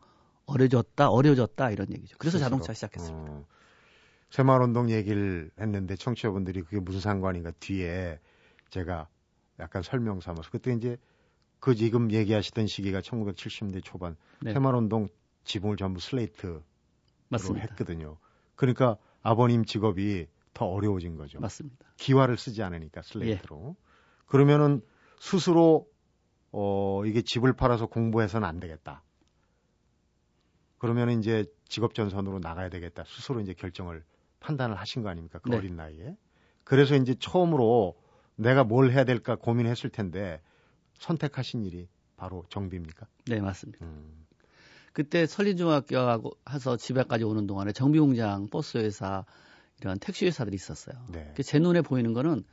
어려졌다, 0.45 1.09
어려졌다 1.09 1.71
이런 1.71 1.93
얘기죠. 1.93 2.17
그래서 2.19 2.39
스스로. 2.39 2.51
자동차 2.51 2.75
시작했습니다. 2.75 3.33
어, 3.33 3.47
새마을운동 4.31 4.91
얘기를 4.91 5.51
했는데 5.59 5.95
청취자분들이 5.95 6.63
그게 6.63 6.81
무슨 6.81 7.01
상관인가 7.01 7.53
뒤에 7.61 8.19
제가 8.71 9.09
약간 9.61 9.83
설명 9.83 10.21
삼아서 10.21 10.51
그때 10.51 10.73
이제 10.73 10.97
그 11.61 11.77
지금 11.77 12.11
얘기하시던 12.11 12.67
시기가 12.67 13.01
1970년대 13.03 13.85
초반 13.85 14.17
네, 14.41 14.53
새마을운동 14.53 15.09
지붕을 15.45 15.77
전부 15.77 16.01
슬레이트로 16.01 16.63
맞습니다. 17.29 17.67
했거든요. 17.69 18.19
그러니까 18.57 18.97
아버님 19.23 19.65
직업이 19.65 20.27
더 20.55 20.67
어려워진 20.67 21.17
거죠. 21.17 21.41
맞습니다. 21.41 21.87
기와를 21.97 22.37
쓰지 22.37 22.63
않으니까 22.63 23.03
슬레이트로. 23.03 23.77
예. 23.79 23.83
그러면은 24.27 24.83
스스로 25.19 25.89
어 26.51 27.03
이게 27.07 27.23
집을 27.23 27.55
팔아서 27.55 27.87
공부해서는 27.87 28.47
안 28.47 28.61
되겠다. 28.61 29.03
그러면 30.79 31.11
이제 31.11 31.45
직업 31.69 31.95
전선으로 31.95 32.41
나가야 32.41 32.69
되겠다. 32.69 33.05
스스로 33.07 33.41
이제 33.41 33.55
결정을 33.55 34.05
판단을 34.41 34.77
하신 34.77 35.03
거 35.03 35.09
아닙니까? 35.09 35.39
그 35.39 35.51
네. 35.51 35.57
어린 35.57 35.77
나이에. 35.77 36.17
그래서 36.65 36.97
이제 36.97 37.15
처음으로 37.15 37.97
내가 38.35 38.65
뭘 38.65 38.91
해야 38.91 39.05
될까 39.05 39.37
고민했을 39.37 39.91
텐데 39.91 40.41
선택하신 40.95 41.65
일이 41.65 41.89
바로 42.17 42.45
정비입니까? 42.49 43.07
네, 43.27 43.41
맞습니다. 43.41 43.85
음. 43.85 44.27
그때 44.93 45.27
설린중학교하고 45.27 46.33
해서 46.51 46.77
집에까지 46.77 47.25
오는 47.25 47.47
동안에 47.47 47.73
정비 47.73 47.99
공장, 47.99 48.49
버스 48.49 48.79
회사 48.79 49.25
이런 49.83 49.99
택시 49.99 50.27
회사들이 50.27 50.55
있었어요. 50.55 50.95
네. 51.13 51.33
그제 51.37 51.59
눈에 51.59 51.83
보이는 51.83 52.13
거는 52.13 52.45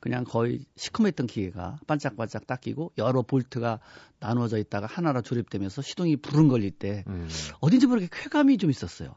그냥 0.00 0.24
거의 0.24 0.64
시커맸던 0.76 1.26
기계가 1.26 1.78
반짝반짝 1.86 2.46
닦이고 2.46 2.92
여러 2.98 3.22
볼트가 3.22 3.80
나누어져 4.20 4.58
있다가 4.58 4.86
하나로 4.86 5.22
조립되면서 5.22 5.82
시동이 5.82 6.16
부른 6.16 6.48
걸릴 6.48 6.70
때 6.70 7.04
음. 7.08 7.28
어딘지 7.60 7.86
모르게 7.86 8.08
쾌감이 8.10 8.58
좀 8.58 8.70
있었어요. 8.70 9.14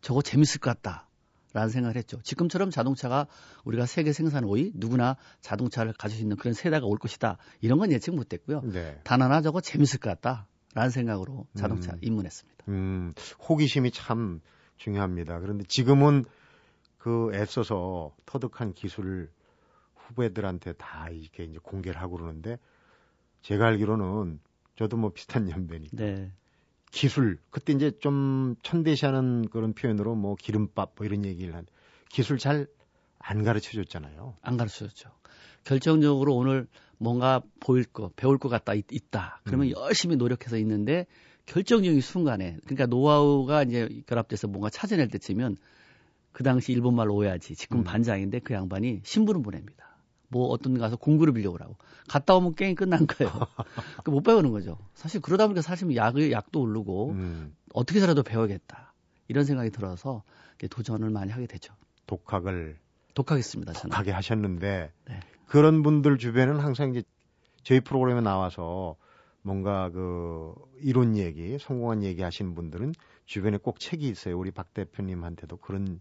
저거 0.00 0.22
재밌을 0.22 0.60
것 0.60 0.70
같다. 0.70 1.08
라는 1.52 1.68
생각을 1.68 1.96
했죠. 1.96 2.20
지금처럼 2.22 2.70
자동차가 2.70 3.28
우리가 3.64 3.86
세계 3.86 4.12
생산 4.12 4.44
5위 4.44 4.72
누구나 4.74 5.16
자동차를 5.40 5.92
가질 5.96 6.16
수 6.16 6.22
있는 6.22 6.36
그런 6.36 6.52
세대가 6.52 6.84
올 6.84 6.98
것이다. 6.98 7.38
이런 7.60 7.78
건 7.78 7.92
예측 7.92 8.12
못 8.16 8.32
했고요. 8.32 8.62
네. 8.64 8.98
단 9.04 9.22
하나 9.22 9.40
저거 9.40 9.60
재밌을 9.60 10.00
것 10.00 10.10
같다. 10.10 10.48
라는 10.74 10.90
생각으로 10.90 11.46
자동차 11.56 11.92
음. 11.92 11.98
입문했습니다. 12.02 12.64
음, 12.68 13.14
호기심이 13.48 13.92
참 13.92 14.40
중요합니다. 14.78 15.38
그런데 15.38 15.64
지금은 15.68 16.24
그 17.04 17.30
애써서 17.34 18.16
터득한 18.24 18.72
기술을 18.72 19.30
후배들한테 19.94 20.72
다 20.72 21.08
이렇게 21.10 21.44
이제 21.44 21.58
공개를 21.62 22.00
하고 22.00 22.16
그러는데 22.16 22.58
제가 23.42 23.66
알기로는 23.66 24.40
저도 24.76 24.96
뭐 24.96 25.10
비슷한 25.10 25.50
연배니까 25.50 25.96
네. 25.96 26.32
기술 26.90 27.38
그때 27.50 27.74
이제 27.74 27.90
좀 27.98 28.56
천대시하는 28.62 29.48
그런 29.50 29.74
표현으로 29.74 30.14
뭐 30.14 30.34
기름밥 30.34 30.94
뭐 30.96 31.06
이런 31.06 31.24
얘기를 31.24 31.54
한 31.54 31.66
기술 32.08 32.38
잘 32.38 32.66
안 33.26 33.42
가르쳐 33.42 33.72
줬잖아요. 33.72 34.36
안 34.42 34.56
가르쳐 34.56 34.86
줬죠. 34.86 35.10
결정적으로 35.64 36.36
오늘 36.36 36.66
뭔가 36.98 37.42
보일 37.58 37.84
거, 37.84 38.10
배울 38.16 38.36
것 38.38 38.50
같다, 38.50 38.74
있, 38.74 38.86
다 39.10 39.40
그러면 39.44 39.68
음. 39.68 39.72
열심히 39.72 40.16
노력해서 40.16 40.58
있는데 40.58 41.06
결정적인 41.46 42.00
순간에, 42.02 42.58
그러니까 42.64 42.86
노하우가 42.86 43.62
이제 43.62 44.02
결합돼서 44.06 44.46
뭔가 44.46 44.68
찾아낼 44.68 45.08
때쯤이면 45.08 45.56
그 46.34 46.42
당시 46.42 46.72
일본말로 46.72 47.14
오야지, 47.14 47.54
지금 47.54 47.78
음. 47.78 47.84
반장인데 47.84 48.40
그 48.40 48.54
양반이 48.54 49.00
신부를 49.04 49.40
보냅니다. 49.40 49.96
뭐 50.28 50.48
어떤 50.48 50.74
데 50.74 50.80
가서 50.80 50.96
공구를 50.96 51.32
빌려오라고. 51.32 51.76
갔다 52.08 52.34
오면 52.34 52.56
게임 52.56 52.74
끝난 52.74 53.06
거예요. 53.06 53.32
그못 54.04 54.24
배우는 54.24 54.50
거죠. 54.50 54.76
사실 54.94 55.20
그러다 55.20 55.46
보니까 55.46 55.62
사실 55.62 55.94
약, 55.94 56.18
약도 56.32 56.62
오르고 56.62 57.10
음, 57.12 57.54
어떻게 57.72 57.98
해서라도 57.98 58.24
배워야겠다. 58.24 58.92
이런 59.28 59.44
생각이 59.44 59.70
들어서 59.70 60.24
도전을 60.68 61.08
많이 61.10 61.30
하게 61.30 61.46
되죠. 61.46 61.72
독학을 62.06 62.78
독하겠습니다, 63.14 63.72
저는. 63.72 63.90
독하게 63.92 64.10
하셨는데 64.10 64.92
네. 65.06 65.20
그런 65.46 65.84
분들 65.84 66.18
주변에는 66.18 66.58
항상 66.60 66.90
이제 66.90 67.04
저희 67.62 67.78
프로그램에 67.78 68.22
나와서 68.22 68.96
뭔가 69.42 69.88
그 69.90 70.52
이론 70.80 71.16
얘기, 71.16 71.58
성공한 71.60 72.02
얘기 72.02 72.22
하시는 72.22 72.56
분들은 72.56 72.92
주변에 73.24 73.58
꼭 73.58 73.78
책이 73.78 74.08
있어요. 74.08 74.36
우리 74.36 74.50
박 74.50 74.74
대표님한테도 74.74 75.58
그런 75.58 76.00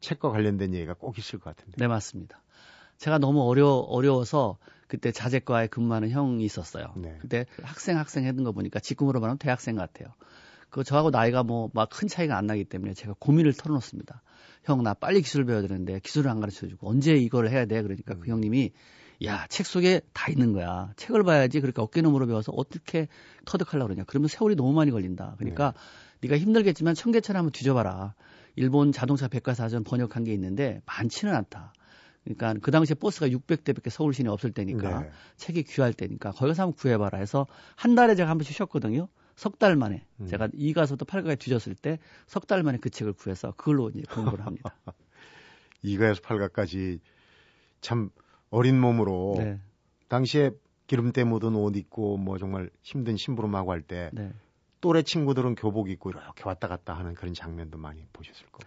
책과 0.00 0.30
관련된 0.30 0.74
얘기가 0.74 0.94
꼭 0.94 1.18
있을 1.18 1.38
것 1.38 1.54
같은데. 1.56 1.76
네, 1.78 1.86
맞습니다. 1.86 2.42
제가 2.98 3.18
너무 3.18 3.42
어려, 3.48 3.68
어려워서 3.68 4.58
그때 4.86 5.12
자재과에 5.12 5.68
근무하는 5.68 6.10
형이 6.10 6.44
있었어요. 6.44 6.92
네. 6.96 7.16
그때 7.20 7.46
학생 7.62 7.96
학생 7.98 8.24
했던 8.24 8.44
거 8.44 8.52
보니까 8.52 8.80
지금으로 8.80 9.20
말하면 9.20 9.38
대학생 9.38 9.76
같아요. 9.76 10.08
그 10.68 10.84
저하고 10.84 11.10
나이가 11.10 11.42
뭐 11.42 11.70
막 11.74 11.88
큰 11.90 12.08
차이가 12.08 12.36
안 12.36 12.46
나기 12.46 12.64
때문에 12.64 12.94
제가 12.94 13.14
고민을 13.18 13.52
털어놓습니다. 13.54 14.22
형 14.64 14.82
나 14.82 14.94
빨리 14.94 15.22
기술 15.22 15.44
배워야 15.46 15.62
되는데 15.62 16.00
기술을 16.00 16.30
안 16.30 16.40
가르쳐 16.40 16.68
주고 16.68 16.88
언제 16.90 17.14
이걸 17.14 17.48
해야 17.48 17.64
돼? 17.66 17.82
그러니까 17.82 18.14
음. 18.14 18.20
그 18.20 18.30
형님이 18.30 18.72
야 19.24 19.46
책 19.48 19.66
속에 19.66 20.00
다 20.12 20.30
있는 20.30 20.52
거야. 20.52 20.92
책을 20.96 21.24
봐야지. 21.24 21.60
그러니까 21.60 21.82
어깨너머로 21.82 22.26
배워서 22.26 22.52
어떻게 22.52 23.08
터득하려고 23.44 23.88
그러냐. 23.88 24.04
그러면 24.06 24.28
세월이 24.28 24.56
너무 24.56 24.72
많이 24.72 24.90
걸린다. 24.90 25.34
그러니까 25.38 25.72
네. 26.20 26.28
네가 26.28 26.38
힘들겠지만 26.38 26.94
청계천 26.94 27.36
한번 27.36 27.52
뒤져봐라. 27.52 28.14
일본 28.56 28.92
자동차 28.92 29.28
백과사전 29.28 29.84
번역한 29.84 30.24
게 30.24 30.32
있는데 30.34 30.80
많지는 30.86 31.34
않다. 31.34 31.72
그러니까 32.24 32.54
그 32.60 32.70
당시에 32.70 32.94
버스가 32.94 33.28
600대밖에 33.28 33.88
서울 33.90 34.12
시내 34.12 34.28
없을 34.28 34.52
때니까 34.52 35.00
네. 35.00 35.10
책이 35.36 35.62
귀할 35.64 35.92
때니까 35.94 36.32
거기 36.32 36.48
가서 36.48 36.62
한번 36.64 36.76
구해봐라 36.76 37.18
해서 37.18 37.46
한 37.76 37.94
달에 37.94 38.14
제가 38.14 38.28
한 38.28 38.36
번씩 38.38 38.54
쉬었거든요. 38.56 39.08
석 39.36 39.58
달 39.58 39.74
만에 39.74 40.04
음. 40.20 40.26
제가 40.26 40.48
이 40.52 40.74
가서도 40.74 41.06
팔가에 41.06 41.36
뒤졌을 41.36 41.74
때 41.74 41.98
석 42.26 42.46
달 42.46 42.62
만에 42.62 42.76
그 42.78 42.90
책을 42.90 43.14
구해서 43.14 43.52
그걸로 43.52 43.88
이제 43.88 44.02
공부를 44.12 44.44
합니다. 44.44 44.74
이가에서 45.82 46.20
팔가까지 46.20 47.00
참 47.80 48.10
어린 48.50 48.78
몸으로 48.78 49.36
네, 49.38 49.58
당시에 50.08 50.50
기름때 50.86 51.24
묻은 51.24 51.54
옷 51.54 51.76
입고 51.76 52.18
뭐 52.18 52.36
정말 52.36 52.68
힘든 52.82 53.16
심부름하고 53.16 53.72
할때 53.72 54.10
네. 54.12 54.30
또래 54.80 55.02
친구들은 55.02 55.54
교복 55.54 55.90
입고 55.90 56.10
이렇게 56.10 56.42
왔다 56.44 56.68
갔다 56.68 56.94
하는 56.94 57.14
그런 57.14 57.34
장면도 57.34 57.78
많이 57.78 58.04
보셨을 58.12 58.46
거고. 58.46 58.66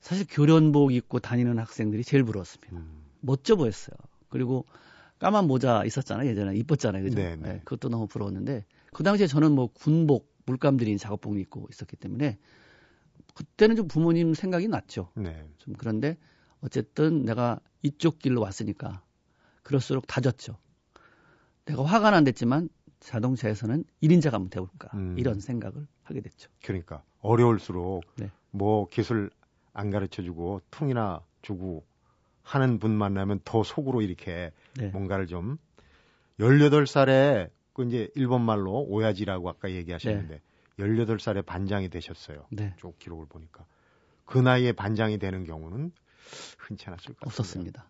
사실 0.00 0.26
교련복 0.28 0.92
입고 0.92 1.18
다니는 1.18 1.58
학생들이 1.58 2.04
제일 2.04 2.24
부러웠습니다. 2.24 2.76
음. 2.76 3.04
멋져 3.20 3.56
보였어요. 3.56 3.96
그리고 4.28 4.64
까만 5.18 5.46
모자 5.46 5.84
있었잖아요. 5.84 6.28
예전에 6.28 6.56
이뻤잖아요. 6.56 7.04
그죠? 7.04 7.16
네, 7.16 7.36
네. 7.36 7.60
그것도 7.64 7.90
너무 7.90 8.06
부러웠는데 8.06 8.64
그 8.92 9.02
당시에 9.02 9.26
저는 9.26 9.52
뭐 9.52 9.66
군복, 9.66 10.34
물감 10.46 10.78
들인 10.78 10.96
작업복 10.96 11.38
입고 11.38 11.68
있었기 11.70 11.96
때문에 11.96 12.38
그때는 13.34 13.76
좀 13.76 13.88
부모님 13.88 14.32
생각이 14.32 14.68
났죠. 14.68 15.10
네. 15.14 15.46
좀 15.58 15.74
그런데 15.76 16.16
어쨌든 16.62 17.24
내가 17.24 17.60
이쪽 17.82 18.18
길로 18.18 18.40
왔으니까 18.40 19.02
그럴수록 19.62 20.06
다졌죠. 20.06 20.56
내가 21.66 21.84
화가 21.84 22.10
난 22.10 22.24
됐지만 22.24 22.70
자동차에서는 23.00 23.84
1인자가 24.02 24.32
한번 24.32 24.50
돼볼까 24.50 24.90
음. 24.94 25.18
이런 25.18 25.40
생각을 25.40 25.86
하게 26.02 26.20
됐죠. 26.20 26.50
그러니까 26.62 27.02
어려울수록 27.20 28.04
네. 28.16 28.30
뭐 28.50 28.86
기술 28.88 29.30
안 29.72 29.90
가르쳐주고 29.90 30.60
퉁이나 30.70 31.22
주고 31.42 31.84
하는 32.42 32.78
분 32.78 32.92
만나면 32.92 33.40
더 33.44 33.62
속으로 33.62 34.02
이렇게 34.02 34.52
네. 34.76 34.88
뭔가를 34.88 35.26
좀 35.26 35.58
18살에 36.38 37.50
그 37.72 37.84
이제 37.86 38.08
일본 38.14 38.44
말로 38.44 38.82
오야지라고 38.82 39.48
아까 39.48 39.70
얘기하셨는데 39.70 40.34
네. 40.34 40.40
18살에 40.84 41.44
반장이 41.44 41.88
되셨어요. 41.88 42.46
네. 42.50 42.74
쭉 42.78 42.98
기록을 42.98 43.26
보니까. 43.26 43.64
그 44.24 44.38
나이에 44.38 44.72
반장이 44.72 45.18
되는 45.18 45.44
경우는 45.44 45.92
흔치 46.58 46.86
않았을 46.86 47.14
것 47.14 47.20
같습니다. 47.28 47.82
없었습니다. 47.82 47.86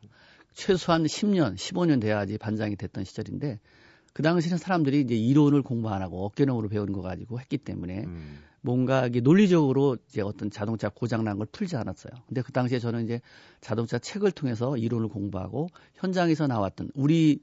최소한 0.52 1.04
10년, 1.04 1.54
15년 1.54 2.00
돼야지 2.00 2.38
반장이 2.38 2.76
됐던 2.76 3.04
시절인데 3.04 3.60
그 4.12 4.22
당시는 4.22 4.58
사람들이 4.58 5.00
이제 5.00 5.14
이론을 5.14 5.62
공부 5.62 5.88
안 5.90 6.02
하고 6.02 6.24
어깨너머로 6.26 6.68
배우는 6.68 6.92
거 6.92 7.00
가지고 7.02 7.38
했기 7.40 7.58
때문에 7.58 8.04
음. 8.04 8.38
뭔가 8.62 9.06
이게 9.06 9.20
논리적으로 9.20 9.96
이제 10.08 10.20
어떤 10.20 10.50
자동차 10.50 10.88
고장 10.90 11.24
난 11.24 11.38
걸 11.38 11.46
풀지 11.50 11.76
않았어요. 11.76 12.12
근데 12.26 12.42
그 12.42 12.52
당시에 12.52 12.78
저는 12.78 13.04
이제 13.04 13.20
자동차 13.60 13.98
책을 13.98 14.32
통해서 14.32 14.76
이론을 14.76 15.08
공부하고 15.08 15.68
현장에서 15.94 16.46
나왔던 16.46 16.90
우리 16.94 17.40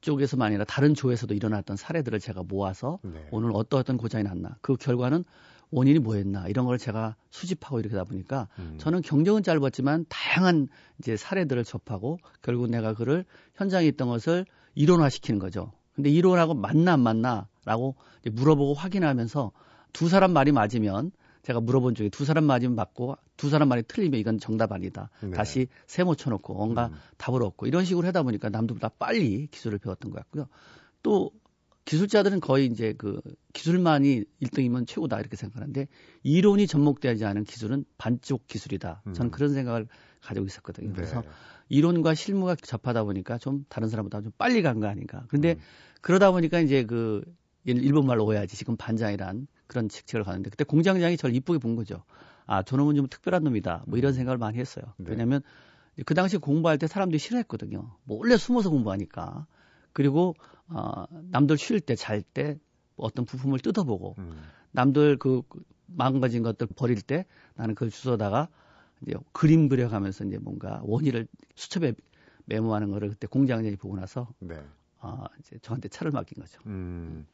쪽에서만 0.00 0.48
아니라 0.48 0.64
다른 0.64 0.94
조에서도 0.94 1.34
일어났던 1.34 1.76
사례들을 1.76 2.20
제가 2.20 2.42
모아서 2.44 2.98
네. 3.02 3.26
오늘 3.30 3.50
어떠 3.54 3.78
어떤 3.78 3.96
고장이 3.96 4.24
났나 4.24 4.56
그 4.60 4.76
결과는 4.76 5.24
원인이 5.70 5.98
뭐였나 5.98 6.46
이런 6.48 6.66
걸 6.66 6.78
제가 6.78 7.16
수집하고 7.30 7.80
이렇게 7.80 7.96
하다 7.96 8.08
보니까 8.08 8.48
음. 8.58 8.76
저는 8.78 9.02
경력은 9.02 9.42
짧았지만 9.42 10.06
다양한 10.08 10.68
이제 10.98 11.16
사례들을 11.16 11.64
접하고 11.64 12.18
결국 12.42 12.68
내가 12.70 12.94
그를 12.94 13.24
현장에 13.54 13.86
있던 13.88 14.08
것을 14.08 14.44
이론화시키는 14.74 15.40
거죠. 15.40 15.72
근데 15.94 16.10
이론하고 16.10 16.54
맞나 16.54 16.94
안 16.94 17.00
맞나라고 17.00 17.96
물어보고 18.30 18.74
확인하면서 18.74 19.52
두 19.92 20.08
사람 20.08 20.32
말이 20.32 20.52
맞으면 20.52 21.12
제가 21.42 21.60
물어본 21.60 21.94
적에 21.94 22.08
두 22.08 22.24
사람 22.24 22.44
맞으면 22.44 22.74
맞고 22.74 23.16
두 23.36 23.50
사람 23.50 23.68
말이 23.68 23.82
틀리면 23.82 24.18
이건 24.18 24.38
정답 24.38 24.72
아니다. 24.72 25.10
네. 25.22 25.30
다시 25.30 25.68
세모 25.86 26.14
쳐놓고 26.14 26.54
뭔가 26.54 26.86
음. 26.86 26.94
답을 27.18 27.42
얻고 27.42 27.66
이런 27.66 27.84
식으로 27.84 28.06
하다 28.06 28.22
보니까 28.22 28.48
남들보다 28.48 28.88
빨리 28.98 29.46
기술을 29.48 29.78
배웠던 29.78 30.10
것 30.10 30.18
같고요. 30.18 30.48
또 31.02 31.30
기술자들은 31.84 32.40
거의 32.40 32.66
이제 32.66 32.94
그 32.96 33.20
기술만이 33.52 34.24
1등이면 34.42 34.86
최고다 34.86 35.20
이렇게 35.20 35.36
생각하는데 35.36 35.86
이론이 36.22 36.66
접목되지 36.66 37.26
않은 37.26 37.44
기술은 37.44 37.84
반쪽 37.98 38.46
기술이다. 38.46 39.02
저는 39.12 39.28
음. 39.28 39.30
그런 39.30 39.52
생각을 39.52 39.86
가지고 40.24 40.46
있었거든요. 40.46 40.88
네. 40.88 40.94
그래서 40.94 41.22
이론과 41.68 42.14
실무가 42.14 42.54
접하다 42.56 43.04
보니까 43.04 43.38
좀 43.38 43.64
다른 43.68 43.88
사람보다 43.88 44.22
좀 44.22 44.32
빨리 44.36 44.62
간 44.62 44.80
거 44.80 44.86
아닌가. 44.86 45.24
그런데 45.28 45.52
음. 45.54 45.60
그러다 46.00 46.30
보니까 46.32 46.60
이제 46.60 46.84
그 46.84 47.22
일본 47.64 48.06
말로 48.06 48.24
오해하지 48.26 48.56
지금 48.56 48.76
반장이란 48.76 49.46
그런 49.66 49.88
직책을 49.88 50.24
가는데 50.24 50.50
그때 50.50 50.64
공장장이 50.64 51.16
저를 51.16 51.34
이쁘게 51.36 51.58
본 51.58 51.76
거죠. 51.76 52.02
아, 52.46 52.62
저놈은 52.62 52.94
좀 52.96 53.06
특별한 53.08 53.42
놈이다. 53.44 53.84
뭐 53.86 53.98
이런 53.98 54.12
음. 54.12 54.14
생각을 54.14 54.36
많이 54.38 54.58
했어요. 54.58 54.84
네. 54.98 55.10
왜냐하면 55.10 55.40
그 56.04 56.14
당시 56.14 56.36
공부할 56.36 56.76
때 56.78 56.86
사람들이 56.86 57.18
싫어했거든요. 57.18 57.96
몰래 58.04 58.36
숨어서 58.36 58.68
공부하니까. 58.70 59.46
그리고 59.92 60.34
어, 60.68 61.04
남들 61.30 61.56
쉴 61.56 61.80
때, 61.80 61.94
잘 61.94 62.22
때 62.22 62.58
어떤 62.96 63.24
부품을 63.24 63.60
뜯어보고 63.60 64.14
음. 64.18 64.42
남들 64.72 65.16
그 65.18 65.42
망가진 65.86 66.42
것들 66.42 66.66
버릴 66.76 67.00
때 67.00 67.26
나는 67.54 67.74
그걸 67.74 67.90
주워다가 67.90 68.48
이제 69.06 69.16
그림 69.32 69.68
그려가면서 69.68 70.24
이제 70.24 70.38
뭔가 70.38 70.80
원인을 70.84 71.26
수첩에 71.54 71.94
메모하는 72.46 72.90
거를 72.90 73.10
그때 73.10 73.26
공장장이 73.26 73.76
보고 73.76 73.96
나서 73.96 74.28
네. 74.38 74.60
어, 75.00 75.24
이제 75.38 75.58
저한테 75.58 75.88
차를 75.88 76.12
맡긴 76.12 76.42
거죠. 76.42 76.60
음. 76.66 77.26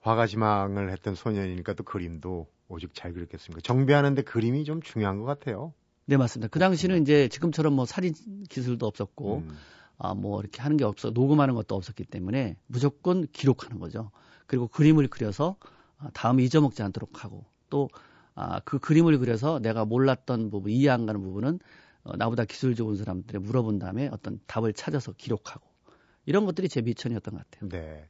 화가지망을 0.00 0.90
했던 0.90 1.14
소년이니까 1.14 1.74
또 1.74 1.84
그림도 1.84 2.46
오직 2.68 2.94
잘 2.94 3.12
그렸겠습니까? 3.12 3.60
정비하는데 3.62 4.22
그림이 4.22 4.64
좀 4.64 4.80
중요한 4.80 5.18
것 5.18 5.24
같아요. 5.24 5.74
네, 6.06 6.16
맞습니다. 6.16 6.48
그 6.48 6.58
당시는 6.58 7.02
이제 7.02 7.28
지금처럼 7.28 7.74
뭐 7.74 7.84
사진 7.84 8.14
기술도 8.48 8.86
없었고, 8.86 9.38
음. 9.38 9.56
아, 9.98 10.14
뭐 10.14 10.40
이렇게 10.40 10.62
하는 10.62 10.76
게 10.76 10.84
없어, 10.84 11.10
녹음하는 11.10 11.54
것도 11.54 11.74
없었기 11.74 12.04
때문에 12.04 12.56
무조건 12.66 13.26
기록하는 13.32 13.78
거죠. 13.78 14.10
그리고 14.46 14.66
그림을 14.68 15.08
그려서 15.08 15.56
아, 15.98 16.08
다음에 16.14 16.42
잊어먹지 16.42 16.82
않도록 16.82 17.24
하고, 17.24 17.44
또, 17.68 17.88
아, 18.40 18.60
그 18.64 18.78
그림을 18.78 19.18
그려서 19.18 19.58
내가 19.58 19.84
몰랐던 19.84 20.50
부분, 20.50 20.72
이해 20.72 20.88
안 20.88 21.04
가는 21.04 21.20
부분은 21.20 21.58
어, 22.04 22.16
나보다 22.16 22.46
기술 22.46 22.74
좋은 22.74 22.96
사람들에 22.96 23.38
물어본 23.38 23.78
다음에 23.78 24.08
어떤 24.10 24.40
답을 24.46 24.72
찾아서 24.72 25.12
기록하고, 25.12 25.68
이런 26.24 26.46
것들이 26.46 26.70
제 26.70 26.80
미천이었던 26.80 27.34
것 27.34 27.50
같아요. 27.50 27.68
네. 27.68 28.08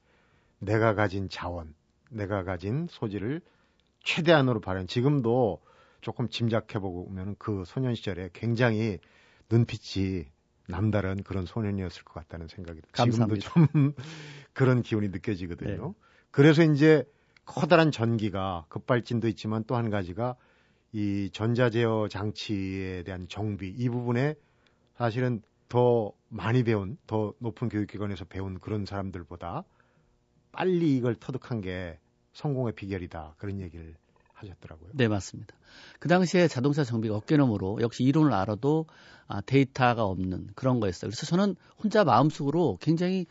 내가 0.61 0.95
가진 0.95 1.29
자원, 1.29 1.75
내가 2.11 2.45
가진 2.45 2.87
소질을 2.89 3.41
최대한으로 4.05 4.61
발현. 4.61 4.87
지금도 4.87 5.61
조금 6.01 6.29
짐작해 6.29 6.79
보면 6.79 7.35
그 7.39 7.65
소년 7.67 7.97
시절에 7.97 8.31
굉장히 8.33 8.99
눈빛이 9.51 10.27
남다른 10.69 11.25
그런 11.25 11.45
소년이었을 11.45 12.05
것 12.05 12.15
같다는 12.15 12.47
생각이 12.47 12.81
감사합니다. 12.93 13.41
지금도 13.41 13.69
좀 13.75 13.95
그런 14.55 14.83
기운이 14.83 15.09
느껴지거든요. 15.09 15.87
네. 15.89 15.93
그래서 16.31 16.63
이제 16.63 17.05
커다란 17.51 17.91
전기가 17.91 18.65
급발진도 18.69 19.27
있지만 19.29 19.65
또 19.65 19.77
한 19.77 19.91
가지가 19.91 20.37
이 20.93 21.31
전자제어 21.33 22.09
장치에 22.09 23.03
대한 23.03 23.27
정비 23.29 23.69
이 23.69 23.89
부분에 23.89 24.35
사실은 24.97 25.43
더 25.69 26.13
많이 26.29 26.63
배운 26.65 26.97
더 27.07 27.33
높은 27.39 27.69
교육기관에서 27.69 28.25
배운 28.25 28.59
그런 28.59 28.87
사람들보다 28.87 29.65
빨리 30.53 30.97
이걸 30.97 31.15
터득한 31.15 31.61
게 31.61 31.99
성공의 32.33 32.75
비결이다. 32.75 33.35
그런 33.39 33.61
얘기를 33.61 33.97
하셨더라고요. 34.35 34.91
네, 34.95 35.09
맞습니다. 35.09 35.55
그 35.99 36.09
당시에 36.09 36.49
자동차 36.49 36.85
정비가 36.85 37.17
어깨너머로 37.17 37.81
역시 37.83 38.05
이론을 38.05 38.33
알아도 38.33 38.87
아, 39.27 39.41
데이터가 39.41 40.05
없는 40.05 40.51
그런 40.55 40.81
거였어요. 40.81 41.11
그래서 41.11 41.27
저는 41.27 41.57
혼자 41.83 42.05
마음속으로 42.05 42.79
굉장히 42.81 43.27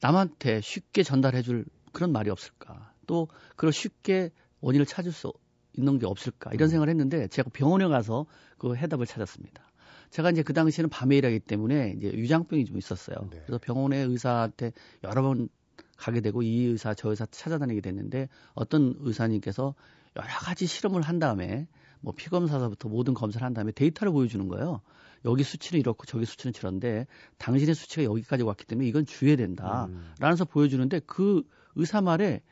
남한테 0.00 0.60
쉽게 0.60 1.02
전달해 1.02 1.42
줄 1.42 1.64
그런 1.92 2.12
말이 2.12 2.30
없을까. 2.30 2.89
또 3.10 3.26
그걸 3.56 3.72
쉽게 3.72 4.30
원인을 4.60 4.86
찾을 4.86 5.10
수 5.10 5.32
있는 5.76 5.98
게 5.98 6.06
없을까. 6.06 6.52
이런 6.54 6.68
음. 6.68 6.70
생각을 6.70 6.88
했는데 6.90 7.26
제가 7.26 7.50
병원에 7.52 7.88
가서 7.88 8.26
그 8.56 8.76
해답을 8.76 9.04
찾았습니다. 9.04 9.64
제가 10.10 10.30
이제 10.30 10.44
그 10.44 10.52
당시에는 10.52 10.88
밤에 10.90 11.16
일하기 11.16 11.40
때문에 11.40 11.94
이제 11.96 12.12
유장병이 12.12 12.66
좀 12.66 12.78
있었어요. 12.78 13.16
네. 13.32 13.42
그래서 13.44 13.58
병원에 13.58 13.96
의사한테 13.98 14.72
여러 15.02 15.22
번 15.22 15.48
가게 15.96 16.20
되고 16.20 16.42
이 16.42 16.66
의사 16.66 16.94
저 16.94 17.10
의사 17.10 17.26
찾아다니게 17.26 17.80
됐는데 17.80 18.28
어떤 18.54 18.94
의사님께서 19.00 19.74
여러 20.16 20.28
가지 20.28 20.66
실험을 20.66 21.02
한 21.02 21.18
다음에 21.18 21.66
뭐 22.00 22.14
피검사서부터 22.16 22.88
모든 22.88 23.12
검사를 23.14 23.44
한 23.44 23.54
다음에 23.54 23.72
데이터를 23.72 24.12
보여주는 24.12 24.46
거예요. 24.46 24.82
여기 25.24 25.42
수치는 25.42 25.80
이렇고 25.80 26.06
저기 26.06 26.26
수치는 26.26 26.52
저런데 26.52 27.08
당신의 27.38 27.74
수치가 27.74 28.04
여기까지 28.04 28.44
왔기 28.44 28.66
때문에 28.66 28.86
이건 28.88 29.04
주의해야 29.04 29.36
된다. 29.36 29.86
음. 29.90 30.12
라면서 30.20 30.44
보여주는데 30.44 31.00
그 31.00 31.42
의사 31.74 32.00
말에 32.00 32.42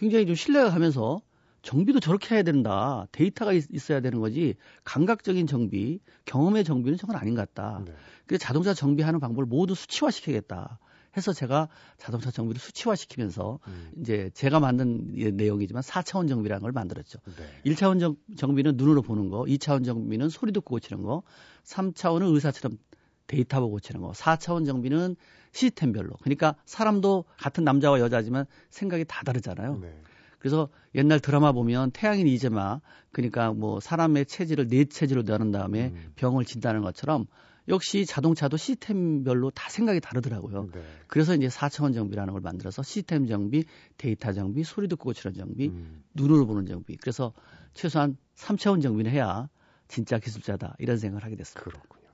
굉장히 0.00 0.24
좀 0.24 0.34
신뢰가 0.34 0.70
가면서 0.70 1.20
정비도 1.60 2.00
저렇게 2.00 2.34
해야 2.34 2.42
된다. 2.42 3.06
데이터가 3.12 3.52
있, 3.52 3.90
어야 3.90 4.00
되는 4.00 4.18
거지. 4.18 4.54
감각적인 4.84 5.46
정비, 5.46 6.00
경험의 6.24 6.64
정비는 6.64 6.96
저건 6.96 7.16
아닌 7.16 7.34
것 7.34 7.52
같다. 7.52 7.82
네. 7.84 7.92
그래서 8.26 8.42
자동차 8.42 8.72
정비하는 8.72 9.20
방법을 9.20 9.44
모두 9.44 9.74
수치화시켜야겠다. 9.74 10.78
해서 11.18 11.34
제가 11.34 11.68
자동차 11.98 12.30
정비를 12.30 12.58
수치화시키면서 12.58 13.58
음. 13.66 13.90
이제 14.00 14.30
제가 14.32 14.58
만든 14.58 15.12
내용이지만 15.36 15.82
4차원 15.82 16.30
정비라는 16.30 16.62
걸 16.62 16.72
만들었죠. 16.72 17.18
네. 17.36 17.70
1차원 17.70 18.00
정, 18.00 18.16
정비는 18.38 18.78
눈으로 18.78 19.02
보는 19.02 19.28
거, 19.28 19.42
2차원 19.42 19.84
정비는 19.84 20.30
소리 20.30 20.52
듣고 20.52 20.76
고치는 20.76 21.02
거, 21.02 21.24
3차원은 21.64 22.32
의사처럼 22.32 22.78
데이터 23.26 23.60
보고 23.60 23.72
고치는 23.72 24.00
거, 24.00 24.12
4차원 24.12 24.64
정비는 24.64 25.16
시스템별로. 25.52 26.10
그러니까 26.22 26.54
사람도 26.64 27.24
같은 27.38 27.64
남자와 27.64 28.00
여자지만 28.00 28.46
생각이 28.70 29.04
다 29.06 29.22
다르잖아요. 29.24 29.78
네. 29.78 30.02
그래서 30.38 30.68
옛날 30.94 31.20
드라마 31.20 31.52
보면 31.52 31.90
태양인 31.92 32.26
이재마 32.26 32.80
그러니까 33.12 33.52
뭐 33.52 33.78
사람의 33.78 34.26
체질을 34.26 34.68
네 34.68 34.86
체질로 34.86 35.22
나눈 35.22 35.52
다음에 35.52 35.88
음. 35.88 36.12
병을 36.16 36.44
진다는 36.44 36.80
것처럼 36.80 37.26
역시 37.68 38.06
자동차도 38.06 38.56
시스템별로 38.56 39.50
다 39.50 39.68
생각이 39.68 40.00
다르더라고요. 40.00 40.70
네. 40.72 40.82
그래서 41.06 41.34
이제 41.34 41.48
4차원 41.48 41.94
정비라는 41.94 42.32
걸 42.32 42.40
만들어서 42.40 42.82
시스템 42.82 43.26
정비, 43.26 43.64
데이터 43.96 44.32
정비, 44.32 44.64
소리 44.64 44.88
듣고 44.88 45.04
고치는 45.04 45.34
정비, 45.34 45.68
음. 45.68 46.02
눈으로 46.14 46.46
보는 46.46 46.66
정비. 46.66 46.96
그래서 46.96 47.32
최소한 47.74 48.16
3차원 48.34 48.82
정비는 48.82 49.10
해야 49.10 49.48
진짜 49.88 50.18
기술자다. 50.18 50.76
이런 50.78 50.96
생각을 50.96 51.24
하게 51.24 51.36
됐습니다. 51.36 51.62
그렇군요. 51.62 52.08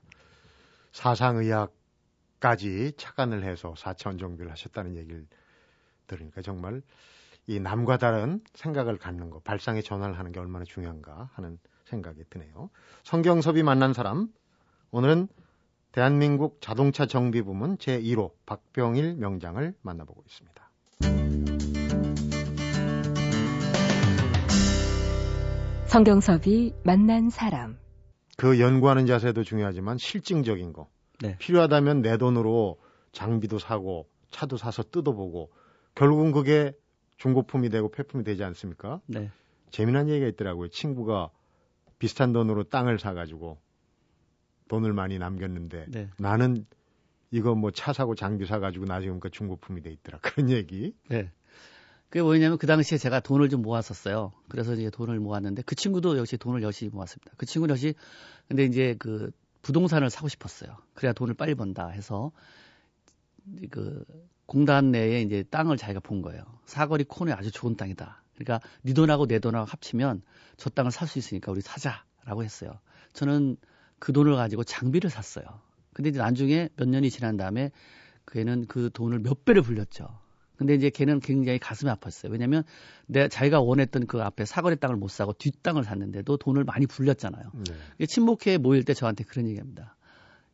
사상의학 0.91 1.76
까지 2.39 2.93
착안을 2.97 3.43
해서 3.43 3.73
4차원 3.75 4.19
정비를 4.19 4.51
하셨다는 4.51 4.95
얘기를 4.95 5.25
들으니까 6.07 6.41
정말 6.41 6.81
이 7.47 7.59
남과 7.59 7.97
다른 7.97 8.41
생각을 8.53 8.97
갖는 8.97 9.29
거, 9.29 9.39
발상의 9.39 9.83
전환을 9.83 10.19
하는 10.19 10.31
게 10.31 10.39
얼마나 10.39 10.65
중요한가 10.65 11.29
하는 11.33 11.57
생각이 11.85 12.23
드네요. 12.29 12.69
성경섭이 13.03 13.63
만난 13.63 13.93
사람, 13.93 14.27
오늘은 14.91 15.27
대한민국 15.93 16.61
자동차 16.61 17.05
정비 17.05 17.41
부문 17.41 17.77
제1호 17.77 18.31
박병일 18.45 19.15
명장을 19.15 19.73
만나보고 19.81 20.23
있습니다. 20.27 20.69
성경섭이 25.87 26.73
만난 26.83 27.29
사람. 27.29 27.79
그 28.35 28.59
연구하는 28.59 29.07
자세도 29.07 29.43
중요하지만 29.43 29.97
실증적인 29.97 30.73
거. 30.73 30.89
네. 31.21 31.37
필요하다면 31.37 32.01
내 32.01 32.17
돈으로 32.17 32.79
장비도 33.11 33.59
사고 33.59 34.07
차도 34.31 34.57
사서 34.57 34.83
뜯어보고 34.83 35.51
결국은 35.95 36.31
그게 36.31 36.73
중고품이 37.17 37.69
되고 37.69 37.89
폐품이 37.89 38.23
되지 38.23 38.43
않습니까? 38.43 39.01
네. 39.07 39.31
재미난 39.71 40.09
얘기가 40.09 40.27
있더라고요. 40.27 40.69
친구가 40.69 41.31
비슷한 41.99 42.31
돈으로 42.31 42.63
땅을 42.65 42.99
사가지고 42.99 43.59
돈을 44.67 44.93
많이 44.93 45.17
남겼는데 45.17 45.85
네. 45.89 46.09
나는 46.19 46.65
이거 47.31 47.55
뭐 47.55 47.71
차 47.71 47.93
사고 47.93 48.15
장비 48.15 48.45
사가지고 48.45 48.85
나중에 48.85 49.17
그 49.19 49.29
중고품이 49.29 49.81
돼 49.81 49.91
있더라. 49.91 50.19
그런 50.21 50.49
얘기. 50.49 50.93
네. 51.09 51.31
그게 52.09 52.21
뭐냐면 52.21 52.57
그 52.57 52.67
당시에 52.67 52.97
제가 52.97 53.19
돈을 53.19 53.49
좀 53.49 53.61
모았었어요. 53.61 54.31
그래서 54.47 54.73
이제 54.73 54.89
돈을 54.89 55.19
모았는데 55.19 55.63
그 55.63 55.75
친구도 55.75 56.17
역시 56.17 56.37
돈을 56.37 56.61
열심히 56.61 56.89
모았습니다. 56.91 57.33
그 57.35 57.45
친구는 57.45 57.73
역시 57.73 57.95
근데 58.47 58.63
이제 58.63 58.95
그 58.97 59.31
부동산을 59.67 60.09
사고 60.09 60.29
싶었어요. 60.29 60.77
그래야 60.93 61.11
돈을 61.11 61.33
빨리 61.33 61.53
번다 61.53 61.89
해서 61.89 62.31
그 63.69 64.05
공단 64.45 64.91
내에 64.91 65.21
이제 65.21 65.43
땅을 65.43 65.75
자기가 65.75 65.99
본 65.99 66.21
거예요. 66.21 66.41
사거리 66.65 67.03
코너에 67.03 67.33
아주 67.33 67.51
좋은 67.51 67.75
땅이다. 67.75 68.23
그러니까 68.35 68.65
네 68.83 68.93
돈하고 68.93 69.27
내 69.27 69.39
돈하고 69.39 69.65
합치면 69.65 70.21
저 70.55 70.69
땅을 70.69 70.91
살 70.91 71.05
수 71.09 71.19
있으니까 71.19 71.51
우리 71.51 71.59
사자라고 71.59 72.45
했어요. 72.45 72.79
저는 73.11 73.57
그 73.99 74.13
돈을 74.13 74.37
가지고 74.37 74.63
장비를 74.63 75.09
샀어요. 75.09 75.45
근데 75.91 76.11
이제 76.11 76.19
나중에 76.19 76.69
몇 76.77 76.87
년이 76.87 77.09
지난 77.09 77.35
다음에 77.35 77.71
그애는 78.23 78.67
그 78.67 78.89
돈을 78.93 79.19
몇 79.19 79.43
배를 79.43 79.63
불렸죠. 79.63 80.07
근데 80.57 80.73
이제 80.75 80.89
걔는 80.89 81.19
굉장히 81.19 81.59
가슴이 81.59 81.91
아팠어요. 81.91 82.31
왜냐면 82.31 82.63
내 83.05 83.27
자기가 83.27 83.61
원했던 83.61 84.07
그 84.07 84.21
앞에 84.21 84.45
사거리 84.45 84.77
땅을 84.77 84.95
못 84.95 85.09
사고 85.09 85.33
뒷 85.33 85.61
땅을 85.63 85.83
샀는데도 85.83 86.37
돈을 86.37 86.63
많이 86.63 86.87
불렸잖아요. 86.87 87.51
네. 87.99 88.05
친목회 88.05 88.57
모일 88.57 88.83
때 88.83 88.93
저한테 88.93 89.23
그런 89.23 89.47
얘기합니다. 89.47 89.95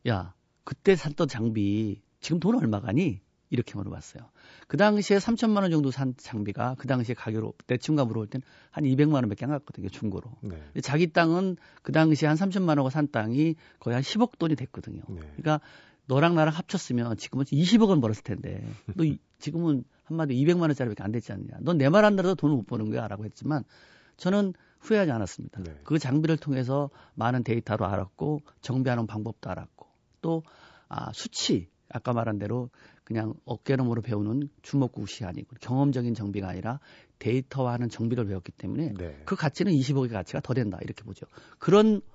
야, 0.08 0.34
그때 0.64 0.94
샀던 0.94 1.28
장비 1.28 2.02
지금 2.20 2.38
돈 2.38 2.56
얼마 2.56 2.80
가니? 2.80 3.20
이렇게 3.50 3.74
물어봤어요. 3.76 4.30
그 4.66 4.76
당시에 4.76 5.18
3천만 5.18 5.62
원 5.62 5.70
정도 5.70 5.90
산 5.92 6.14
장비가 6.16 6.74
그 6.76 6.88
당시에 6.88 7.14
가격으로 7.14 7.54
내 7.68 7.76
친구가 7.76 8.04
물어볼 8.04 8.26
땐한 8.26 8.84
200만 8.84 9.14
원밖에 9.14 9.44
안 9.44 9.52
갔거든요, 9.52 9.88
중고로. 9.88 10.32
네. 10.40 10.80
자기 10.80 11.12
땅은 11.12 11.56
그 11.82 11.92
당시에 11.92 12.26
한 12.26 12.36
3천만 12.36 12.68
원고 12.70 12.90
산 12.90 13.08
땅이 13.10 13.54
거의 13.78 13.94
한 13.94 14.02
10억 14.02 14.38
돈이 14.38 14.56
됐거든요. 14.56 15.02
네. 15.08 15.20
그러니까 15.36 15.60
너랑 16.06 16.34
나랑 16.34 16.54
합쳤으면 16.54 17.16
지금은 17.16 17.44
20억 17.46 17.88
원 17.88 18.00
벌었을 18.00 18.22
텐데 18.22 18.62
너 18.94 19.04
이- 19.04 19.18
지금은 19.38 19.84
한마디 20.04 20.34
200만 20.34 20.62
원짜리밖에 20.62 21.02
안 21.02 21.12
됐지 21.12 21.32
않느냐. 21.32 21.56
넌 21.60 21.78
내 21.78 21.88
말 21.88 22.04
안 22.04 22.16
들어도 22.16 22.34
돈을 22.34 22.56
못 22.56 22.66
버는 22.66 22.90
거야라고 22.90 23.24
했지만 23.24 23.64
저는 24.16 24.52
후회하지 24.80 25.10
않았습니다. 25.10 25.62
네. 25.62 25.80
그 25.84 25.98
장비를 25.98 26.36
통해서 26.36 26.90
많은 27.14 27.42
데이터로 27.42 27.86
알았고 27.86 28.42
정비하는 28.60 29.06
방법도 29.06 29.48
알았고 29.50 29.86
또 30.20 30.42
아, 30.88 31.10
수치 31.14 31.68
아까 31.88 32.12
말한 32.12 32.38
대로 32.38 32.70
그냥 33.04 33.34
어깨너머로 33.44 34.02
배우는 34.02 34.48
주먹구시 34.62 35.24
아니고 35.24 35.56
경험적인 35.60 36.14
정비가 36.14 36.48
아니라 36.48 36.80
데이터화하는 37.18 37.88
정비를 37.88 38.26
배웠기 38.26 38.52
때문에 38.52 38.92
네. 38.94 39.22
그 39.24 39.36
가치는 39.36 39.72
20억의 39.72 40.10
가치가 40.12 40.40
더 40.40 40.52
된다 40.54 40.78
이렇게 40.82 41.02
보죠. 41.04 41.26
그런 41.58 41.96
어, 41.96 42.13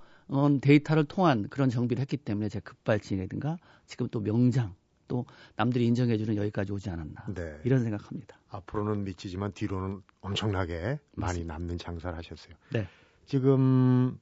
데이터를 0.62 1.06
통한 1.06 1.48
그런 1.50 1.70
정비를 1.70 2.02
했기 2.02 2.18
때문에 2.18 2.50
제 2.50 2.60
급발진이라든가 2.60 3.58
지금 3.86 4.08
또 4.10 4.20
명장 4.22 4.76
또 5.08 5.26
남들이 5.56 5.88
인정해주는 5.88 6.38
여기까지 6.38 6.72
오지 6.72 6.90
않았나 6.90 7.26
네. 7.34 7.60
이런 7.66 7.84
생각합니다. 7.84 8.38
앞으로는 8.50 9.04
미치지만 9.04 9.52
뒤로는 9.54 10.02
엄청나게 10.22 11.00
많이 11.16 11.44
남는 11.44 11.78
장사를 11.78 12.18
하셨어요. 12.18 12.56
네. 12.72 12.88
지금 13.26 14.18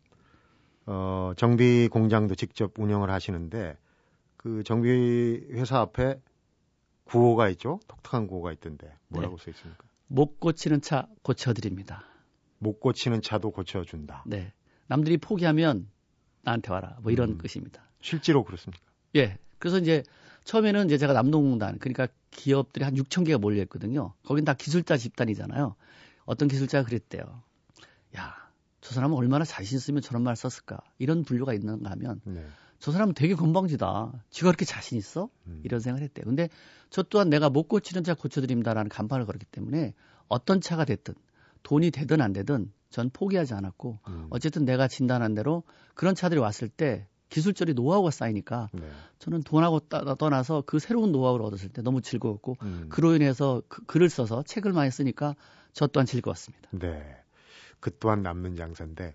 어, 0.85 1.33
정비 1.35 1.89
공장도 1.89 2.35
직접 2.35 2.71
운영을 2.79 3.11
하시는데 3.11 3.77
그 4.37 4.63
정비 4.63 5.47
회사 5.51 5.79
앞에 5.79 6.19
구호가 7.03 7.49
있죠. 7.49 7.79
독특한 7.87 8.27
구호가 8.27 8.51
있던데 8.53 8.93
뭐라고 9.09 9.37
써 9.37 9.51
있습니까? 9.51 9.83
못 10.07 10.39
고치는 10.39 10.81
차 10.81 11.07
고쳐드립니다. 11.21 12.03
못 12.59 12.79
고치는 12.79 13.21
차도 13.21 13.51
고쳐준다. 13.51 14.23
네. 14.25 14.53
남들이 14.87 15.17
포기하면 15.17 15.89
나한테 16.47 16.71
와라. 16.71 16.97
뭐 17.01 17.11
이런 17.11 17.31
음. 17.31 17.37
뜻입니다. 17.37 17.83
실제로 18.01 18.43
그렇습니까? 18.43 18.81
예. 19.15 19.37
그래서 19.59 19.77
이제 19.79 20.03
처음에는 20.45 20.85
이제 20.85 20.97
제가 20.97 21.11
남동공단 21.11 21.77
그러니까 21.79 22.07
기업들이 22.31 22.85
한 22.85 22.95
6천 22.95 23.25
개가 23.25 23.37
몰려 23.37 23.61
있거든요. 23.63 24.13
거긴 24.23 24.45
다 24.45 24.53
기술자 24.53 24.95
집단이잖아요. 24.95 25.75
어떤 26.25 26.47
기술자가 26.47 26.87
그랬대요. 26.87 27.43
야, 28.17 28.33
저 28.79 28.93
사람은 28.93 29.17
얼마나 29.17 29.43
자신 29.43 29.77
있으면 29.77 30.01
저런 30.01 30.23
말 30.23 30.37
썼을까? 30.37 30.79
이런 30.99 31.23
분류가 31.23 31.53
있는가 31.53 31.91
하면 31.91 32.21
네. 32.23 32.45
저 32.79 32.91
사람은 32.91 33.13
되게 33.13 33.33
건방지다. 33.33 34.23
지가 34.29 34.51
그렇게 34.51 34.63
자신 34.63 34.97
있어? 34.97 35.29
음. 35.47 35.61
이런 35.65 35.81
생각을 35.81 36.03
했대요. 36.03 36.25
근데 36.25 36.47
저 36.89 37.03
또한 37.03 37.29
내가 37.29 37.49
못 37.49 37.67
고치는 37.67 38.05
차 38.05 38.13
고쳐드립니다라는 38.13 38.87
간판을 38.87 39.25
걸었기 39.25 39.45
때문에 39.47 39.93
어떤 40.29 40.61
차가 40.61 40.85
됐든 40.85 41.13
돈이 41.63 41.91
되든 41.91 42.21
안 42.21 42.31
되든 42.31 42.71
전 42.89 43.09
포기하지 43.11 43.53
않았고 43.53 43.99
음. 44.07 44.27
어쨌든 44.29 44.65
내가 44.65 44.87
진단한 44.87 45.33
대로 45.33 45.63
그런 45.93 46.15
차들이 46.15 46.39
왔을 46.39 46.69
때 46.69 47.07
기술적인 47.29 47.75
노하우가 47.75 48.09
쌓이니까 48.11 48.69
네. 48.73 48.89
저는 49.19 49.43
돈하고 49.43 49.79
따- 49.81 50.15
떠나서 50.15 50.63
그 50.65 50.79
새로운 50.79 51.11
노하우를 51.11 51.45
얻었을 51.45 51.69
때 51.69 51.81
너무 51.81 52.01
즐거웠고 52.01 52.55
음. 52.61 52.85
그로 52.89 53.13
인해서 53.15 53.61
그, 53.67 53.83
글을 53.85 54.09
써서 54.09 54.43
책을 54.43 54.71
많이 54.71 54.89
쓰니까 54.91 55.35
저 55.73 55.87
또한 55.87 56.05
즐거웠습니다. 56.05 56.69
네. 56.71 57.03
그 57.81 57.91
또한 57.99 58.21
남는 58.23 58.55
장사인데 58.55 59.13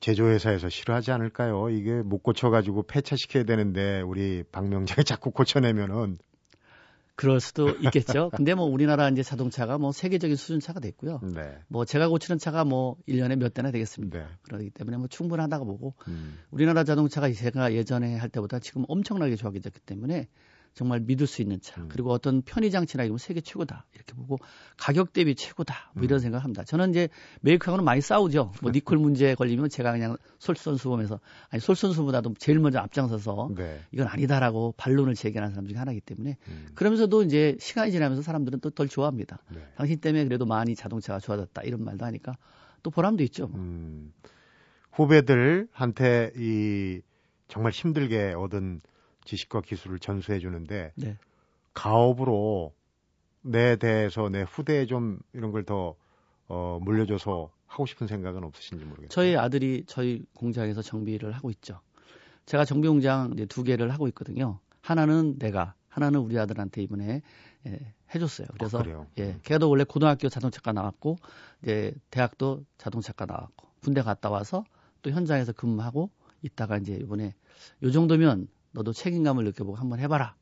제조회사에서 0.00 0.68
싫어하지 0.68 1.12
않을까요? 1.12 1.70
이게 1.70 2.02
못 2.02 2.18
고쳐가지고 2.22 2.82
폐차시켜야 2.84 3.44
되는데 3.44 4.02
우리 4.02 4.44
박명장이 4.52 5.04
자꾸 5.04 5.30
고쳐내면은 5.30 6.18
그럴 7.16 7.40
수도 7.40 7.70
있겠죠. 7.70 8.30
근데 8.36 8.54
뭐 8.54 8.66
우리나라 8.66 9.08
이제 9.08 9.22
자동차가 9.22 9.78
뭐 9.78 9.92
세계적인 9.92 10.36
수준차가 10.36 10.80
됐고요. 10.80 11.20
네. 11.34 11.58
뭐 11.68 11.84
제가 11.84 12.08
고치는 12.08 12.38
차가 12.38 12.64
뭐 12.64 12.96
1년에 13.08 13.36
몇 13.36 13.54
대나 13.54 13.70
되겠습니다. 13.70 14.18
네. 14.18 14.26
그렇기 14.42 14.70
때문에 14.70 14.96
뭐 14.96 15.06
충분하다고 15.06 15.64
보고 15.64 15.94
음. 16.08 16.38
우리나라 16.50 16.84
자동차가 16.84 17.30
제가 17.32 17.72
예전에 17.74 18.16
할 18.16 18.28
때보다 18.28 18.58
지금 18.58 18.84
엄청나게 18.88 19.36
좋아졌기 19.36 19.80
때문에 19.86 20.28
정말 20.74 21.00
믿을 21.00 21.26
수 21.26 21.40
있는 21.40 21.60
차 21.60 21.80
음. 21.80 21.88
그리고 21.88 22.10
어떤 22.10 22.42
편의 22.42 22.70
장치나 22.70 23.04
이런 23.04 23.16
세계 23.16 23.40
최고다 23.40 23.86
이렇게 23.94 24.12
보고 24.14 24.38
가격 24.76 25.12
대비 25.12 25.34
최고다 25.34 25.92
뭐 25.94 26.04
이런 26.04 26.18
음. 26.18 26.20
생각을 26.20 26.44
합니다. 26.44 26.64
저는 26.64 26.90
이제 26.90 27.08
메이크하고는 27.40 27.84
많이 27.84 28.00
싸우죠. 28.00 28.52
뭐 28.60 28.70
니콜 28.74 28.98
문제 28.98 29.34
걸리면 29.34 29.70
제가 29.70 29.92
그냥 29.92 30.16
솔선수범해서 30.38 31.20
아니 31.48 31.60
솔선수보다도 31.60 32.34
제일 32.38 32.58
먼저 32.58 32.80
앞장서서 32.80 33.50
네. 33.56 33.80
이건 33.92 34.08
아니다라고 34.08 34.74
반론을 34.76 35.14
제기하는 35.14 35.54
사람 35.54 35.66
중에 35.66 35.78
하나이기 35.78 36.00
때문에 36.00 36.36
음. 36.48 36.66
그러면서도 36.74 37.22
이제 37.22 37.56
시간이 37.60 37.92
지나면서 37.92 38.22
사람들은 38.22 38.60
또 38.60 38.74
덜 38.74 38.88
좋아합니다. 38.88 39.38
네. 39.54 39.60
당신 39.76 40.00
때문에 40.00 40.24
그래도 40.24 40.46
많이 40.46 40.74
자동차가 40.74 41.20
좋아졌다 41.20 41.62
이런 41.62 41.84
말도 41.84 42.04
하니까 42.04 42.36
또 42.82 42.90
보람도 42.90 43.22
있죠. 43.22 43.46
뭐. 43.46 43.60
음. 43.60 44.12
후배들한테 44.90 46.32
이 46.36 47.00
정말 47.46 47.70
힘들게 47.72 48.32
얻은 48.36 48.80
지식과 49.24 49.62
기술을 49.62 49.98
전수해 49.98 50.38
주는데 50.38 50.92
네. 50.96 51.16
가업으로 51.72 52.72
내 53.42 53.76
대해서 53.76 54.28
내 54.28 54.42
후대에 54.42 54.86
좀 54.86 55.18
이런 55.32 55.52
걸 55.52 55.64
더 55.64 55.96
어, 56.48 56.78
물려줘서 56.82 57.50
하고 57.66 57.86
싶은 57.86 58.06
생각은 58.06 58.44
없으신지 58.44 58.84
모르겠어요. 58.84 59.08
저희 59.08 59.36
아들이 59.36 59.84
저희 59.86 60.24
공장에서 60.34 60.82
정비를 60.82 61.32
하고 61.32 61.50
있죠. 61.50 61.80
제가 62.46 62.64
정비 62.64 62.86
공장 62.88 63.32
이제 63.32 63.46
두 63.46 63.64
개를 63.64 63.90
하고 63.92 64.06
있거든요. 64.08 64.58
하나는 64.82 65.38
내가, 65.38 65.74
하나는 65.88 66.20
우리 66.20 66.38
아들한테 66.38 66.82
이번에 66.82 67.22
예, 67.66 67.94
해줬어요. 68.14 68.48
그래서 68.52 68.80
아? 68.80 69.06
예, 69.18 69.38
걔도 69.42 69.70
원래 69.70 69.84
고등학교 69.84 70.28
자동차과 70.28 70.72
나왔고 70.72 71.16
이제 71.62 71.94
대학도 72.10 72.64
자동차과 72.76 73.24
나왔고 73.24 73.66
군대 73.82 74.02
갔다 74.02 74.28
와서 74.28 74.64
또 75.00 75.10
현장에서 75.10 75.52
근무하고 75.52 76.10
있다가 76.42 76.76
이제 76.76 76.94
이번에 76.94 77.34
요 77.82 77.90
정도면 77.90 78.48
너도 78.74 78.92
책임감을 78.92 79.44
느껴보고 79.44 79.76
한번 79.76 80.00
해봐라 80.00 80.34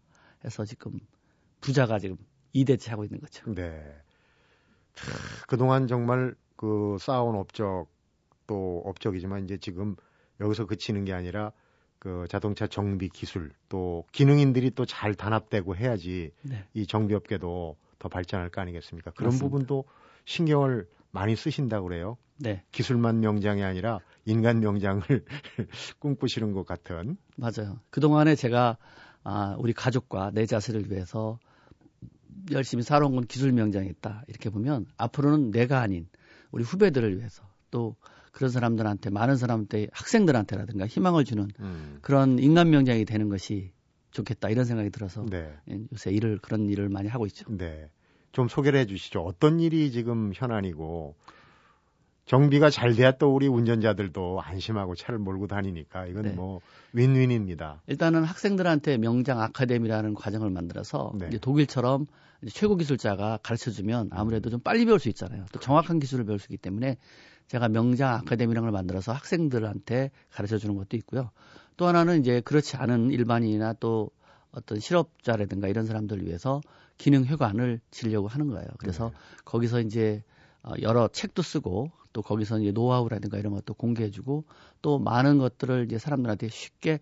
해서 0.45 0.65
지금 0.65 0.99
부자가 1.61 1.99
지금 1.99 2.17
2대째 2.55 2.91
하고 2.91 3.05
있는 3.05 3.21
거죠. 3.21 3.53
네. 3.55 3.83
차, 4.95 5.13
그동안 5.47 5.87
정말 5.87 6.35
그 6.57 6.97
쌓아온 7.01 7.37
업적 7.37 7.87
또 8.47 8.83
업적이지만 8.85 9.45
이제 9.45 9.57
지금 9.59 9.97
여기서 10.41 10.67
그치는 10.67 11.05
게 11.05 11.13
아니라 11.13 11.53
그 11.99 12.27
자동차 12.29 12.67
정비 12.67 13.09
기술 13.09 13.53
또 13.69 14.05
기능인들이 14.13 14.73
또 14.73 14.85
잘 14.85 15.15
단합되고 15.15 15.77
해야지 15.77 16.33
네. 16.43 16.65
이 16.75 16.87
정비업계도 16.87 17.77
더 17.99 18.09
발전할 18.09 18.49
거 18.51 18.61
아니겠습니까? 18.61 19.13
그런 19.13 19.29
맞습니다. 19.29 19.45
부분도 19.45 19.85
신경을 20.25 20.89
많이 21.13 21.37
쓰신다고 21.37 21.87
그래요. 21.89 22.17
네. 22.39 22.65
기술만 22.73 23.21
명장이 23.21 23.63
아니라 23.63 24.01
인간 24.25 24.61
명장을 24.61 25.03
꿈꾸시는 25.99 26.53
것 26.53 26.65
같은. 26.65 27.17
맞아요. 27.37 27.81
그동안에 27.91 28.35
제가 28.35 28.77
아, 29.25 29.57
우리 29.59 29.73
가족과 29.73 30.31
내 30.33 30.47
자신을 30.47 30.91
위해서 30.91 31.39
열심히 32.51 32.83
살아온 32.83 33.15
건 33.15 33.27
기술 33.27 33.53
명장이있다. 33.53 34.25
이렇게 34.29 34.51
보면 34.51 34.87
앞으로는 34.97 35.51
내가 35.51 35.81
아닌 35.81 36.09
우리 36.51 36.65
후배들을 36.65 37.19
위해서 37.19 37.43
또 37.71 37.97
그런 38.33 38.51
사람들한테 38.51 39.11
많은 39.11 39.37
사람한테 39.37 39.89
학생들한테라든가 39.93 40.87
희망을 40.87 41.25
주는 41.25 41.49
음. 41.61 41.99
그런 42.01 42.39
인간 42.39 42.71
명장이 42.71 43.05
되는 43.05 43.29
것이 43.29 43.73
좋겠다 44.11 44.49
이런 44.51 44.65
생각이 44.65 44.91
들어서 44.91 45.25
네. 45.29 45.55
예, 45.71 45.79
요새 45.93 46.11
일을 46.11 46.39
그런 46.39 46.69
일을 46.69 46.89
많이 46.89 47.09
하고 47.09 47.27
있죠. 47.27 47.45
네. 47.49 47.91
좀 48.33 48.49
소개를 48.49 48.81
해 48.81 48.87
주시죠. 48.87 49.21
어떤 49.21 49.61
일이 49.61 49.91
지금 49.91 50.33
현안이고 50.35 51.15
정비가 52.25 52.71
잘 52.71 52.95
돼야 52.95 53.13
또 53.13 53.35
우리 53.35 53.49
운전자들도 53.49 54.41
안심하고 54.41 54.95
차를 54.95 55.19
몰고 55.19 55.49
다니니까 55.49 56.07
이건 56.07 56.23
네. 56.23 56.33
뭐 56.33 56.61
윈윈입니다. 56.93 57.83
일단은 57.87 58.25
학생들한테 58.25 58.99
명장 58.99 59.41
아카데미라는 59.41 60.15
과정을 60.15 60.51
만들어서 60.51 61.13
네. 61.19 61.29
이제 61.29 61.39
독일처럼 61.39 62.07
이제 62.43 62.51
최고 62.53 62.77
기술자가 62.77 63.39
가르쳐 63.43 63.71
주면 63.71 64.09
아무래도 64.13 64.51
좀 64.51 64.61
빨리 64.61 64.85
배울 64.85 64.99
수 64.99 65.09
있잖아요. 65.09 65.47
또 65.53 65.59
정확한 65.59 65.99
기술을 65.99 66.25
배울 66.25 66.39
수 66.39 66.47
있기 66.47 66.59
때문에 66.59 66.97
제가 67.49 67.69
명장 67.69 68.15
아카데미라는 68.15 68.63
걸 68.63 68.73
만들어서 68.73 69.13
학생들한테 69.13 70.11
가르쳐 70.31 70.59
주는 70.59 70.77
것도 70.77 70.97
있고요. 70.99 71.31
또 71.77 71.87
하나는 71.87 72.21
이제 72.21 72.41
그렇지 72.41 72.77
않은 72.77 73.11
일반인이나 73.11 73.75
또 73.75 74.11
어떤 74.53 74.79
실업자라든가 74.79 75.69
이런 75.69 75.87
사람들을 75.87 76.25
위해서 76.27 76.61
기능 76.99 77.25
회관을 77.25 77.81
지려고 77.91 78.29
하는 78.29 78.49
거예요. 78.49 78.69
그래서 78.79 79.09
네. 79.09 79.17
거기서 79.45 79.81
이제 79.81 80.23
어, 80.63 80.73
여러 80.83 81.09
책도 81.09 81.43
쓰고 81.43 81.91
또 82.13 82.23
거기서 82.23 82.61
이제 82.61 82.73
노하우라든가 82.73 83.39
이런 83.39 83.53
것도 83.55 83.75
공개해주고 83.75 84.45
또 84.83 84.99
많은 84.99 85.39
것들을 85.39 85.85
이제 85.87 85.99
사람들한테 85.99 86.49
쉽게 86.49 87.01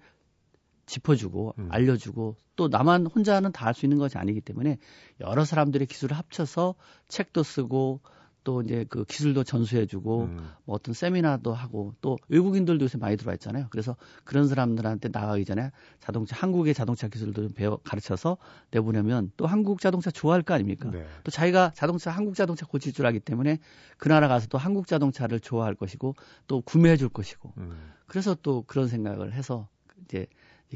짚어주고 0.87 1.55
음. 1.59 1.68
알려주고 1.70 2.37
또 2.57 2.68
나만 2.68 3.07
혼자는 3.07 3.53
다 3.53 3.66
할 3.66 3.75
수 3.75 3.87
있는 3.87 3.99
것이 3.99 4.18
아니기 4.18 4.40
때문에 4.40 4.79
여러 5.20 5.44
사람들의 5.44 5.87
기술을 5.87 6.16
합쳐서 6.16 6.75
책도 7.09 7.42
쓰고 7.42 8.01
또 8.42 8.62
이제 8.62 8.85
그 8.88 9.05
기술도 9.05 9.44
전수해주고 9.44 10.22
음. 10.22 10.37
뭐 10.64 10.76
어떤 10.76 10.94
세미나도 10.94 11.53
하고 11.53 11.94
또 12.00 12.18
외국인들도 12.29 12.85
요새 12.85 12.98
많이 12.98 13.16
들어와 13.16 13.35
있잖아요. 13.35 13.66
그래서 13.70 13.96
그런 14.24 14.48
사람들한테 14.48 15.11
나가기 15.11 15.44
전에 15.44 15.70
자동차 16.00 16.37
한국의 16.37 16.74
자동차 16.74 17.09
기술도 17.09 17.42
좀 17.42 17.53
배워 17.53 17.79
가르쳐서 17.79 18.38
내보내면 18.70 19.33
또 19.37 19.46
한국 19.46 19.81
자동차 19.81 20.11
좋아할 20.11 20.42
거 20.42 20.55
아닙니까? 20.55 20.90
네. 20.90 21.07
또 21.24 21.31
자기가 21.31 21.72
자동차 21.74 22.11
한국 22.11 22.35
자동차 22.35 22.66
고칠 22.66 22.92
줄 22.92 23.07
알기 23.07 23.20
때문에 23.20 23.59
그 23.98 24.09
나라 24.09 24.29
가서 24.29 24.46
또 24.48 24.59
한국 24.59 24.87
자동차를 24.87 25.40
좋아할 25.40 25.74
것이고 25.74 26.14
또 26.46 26.61
구매해 26.62 26.96
줄 26.96 27.09
것이고 27.09 27.53
음. 27.59 27.92
그래서 28.07 28.35
또 28.42 28.62
그런 28.66 28.88
생각을 28.88 29.33
해서 29.33 29.68
이제 30.05 30.26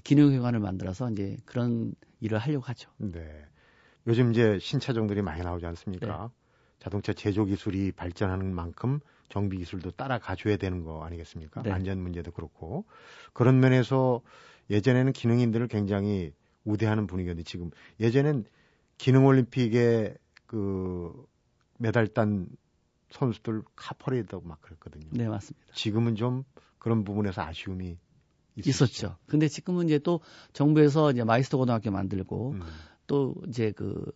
기능회관을 0.03 0.61
만들어서 0.61 1.11
이제 1.11 1.37
그런 1.44 1.94
일을 2.20 2.38
하려고 2.38 2.64
하죠. 2.66 2.90
네. 2.98 3.46
요즘 4.07 4.33
이제 4.33 4.59
신차종들이 4.59 5.22
많이 5.22 5.42
나오지 5.42 5.64
않습니까? 5.66 6.07
네. 6.07 6.43
자동차 6.85 7.14
제조 7.14 7.47
기술이 7.47 7.92
발전하는 7.92 8.55
만큼 8.55 9.01
정비 9.31 9.57
기술도 9.57 9.92
따라가줘야 9.92 10.59
되는 10.59 10.85
거 10.85 11.03
아니겠습니까? 11.03 11.62
네. 11.62 11.70
안전 11.70 11.99
문제도 11.99 12.31
그렇고 12.31 12.85
그런 13.33 13.59
면에서 13.59 14.20
예전에는 14.68 15.14
기능인들을 15.14 15.66
굉장히 15.68 16.35
우대하는 16.62 17.07
분위기였는데 17.07 17.49
지금 17.49 17.70
예전엔 18.01 18.44
기능 18.99 19.25
올림픽에 19.25 20.14
그 20.47 21.27
메달 21.79 22.07
딴 22.07 22.49
선수들 23.09 23.62
카퍼레이드하고 23.77 24.47
막 24.47 24.61
그랬거든요. 24.61 25.07
네, 25.11 25.27
맞습니다. 25.27 25.73
지금은 25.73 26.16
좀 26.16 26.44
그런 26.79 27.03
부분에서 27.05 27.40
아쉬움이 27.40 27.97
있으시죠? 28.57 28.85
있었죠. 28.85 29.16
근데 29.27 29.49
지금은 29.49 29.87
이제 29.87 29.99
또 29.99 30.20
정부에서 30.53 31.12
이제 31.12 31.25
마이스터 31.25 31.57
고등학교 31.57 31.90
만들고 31.90 32.51
음. 32.53 32.62
또 33.07 33.35
이제 33.49 33.73
그 33.73 34.12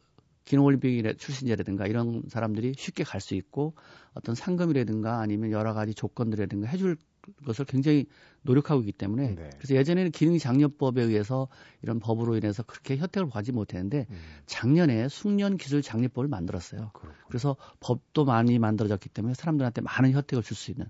기능올림픽 0.49 1.19
출신자라든가 1.19 1.87
이런 1.87 2.23
사람들이 2.29 2.75
쉽게 2.77 3.05
갈 3.05 3.21
수 3.21 3.35
있고 3.35 3.75
어떤 4.15 4.35
상금이라든가 4.35 5.21
아니면 5.21 5.51
여러 5.51 5.75
가지 5.75 5.93
조건들이라든가 5.95 6.69
해줄 6.69 6.97
것을 7.45 7.67
굉장히 7.67 8.07
노력하고 8.43 8.81
있기 8.81 8.93
때문에 8.93 9.35
네. 9.35 9.51
그래서 9.59 9.75
예전에는 9.75 10.11
기능장려법에 10.13 11.03
의해서 11.03 11.49
이런 11.83 11.99
법으로 12.01 12.37
인해서 12.37 12.63
그렇게 12.63 12.97
혜택을 12.97 13.29
받지 13.29 13.53
못했는데 13.53 14.07
음. 14.09 14.17
작년에 14.47 15.09
숙련기술장려법을 15.09 16.29
만들었어요. 16.29 16.91
그렇구나. 16.95 17.15
그래서 17.29 17.57
법도 17.81 18.25
많이 18.25 18.59
만들어졌기 18.59 19.11
때문에 19.11 19.35
사람들한테 19.35 19.83
많은 19.83 20.15
혜택을 20.15 20.43
줄 20.43 20.57
수 20.57 20.71
있는 20.71 20.87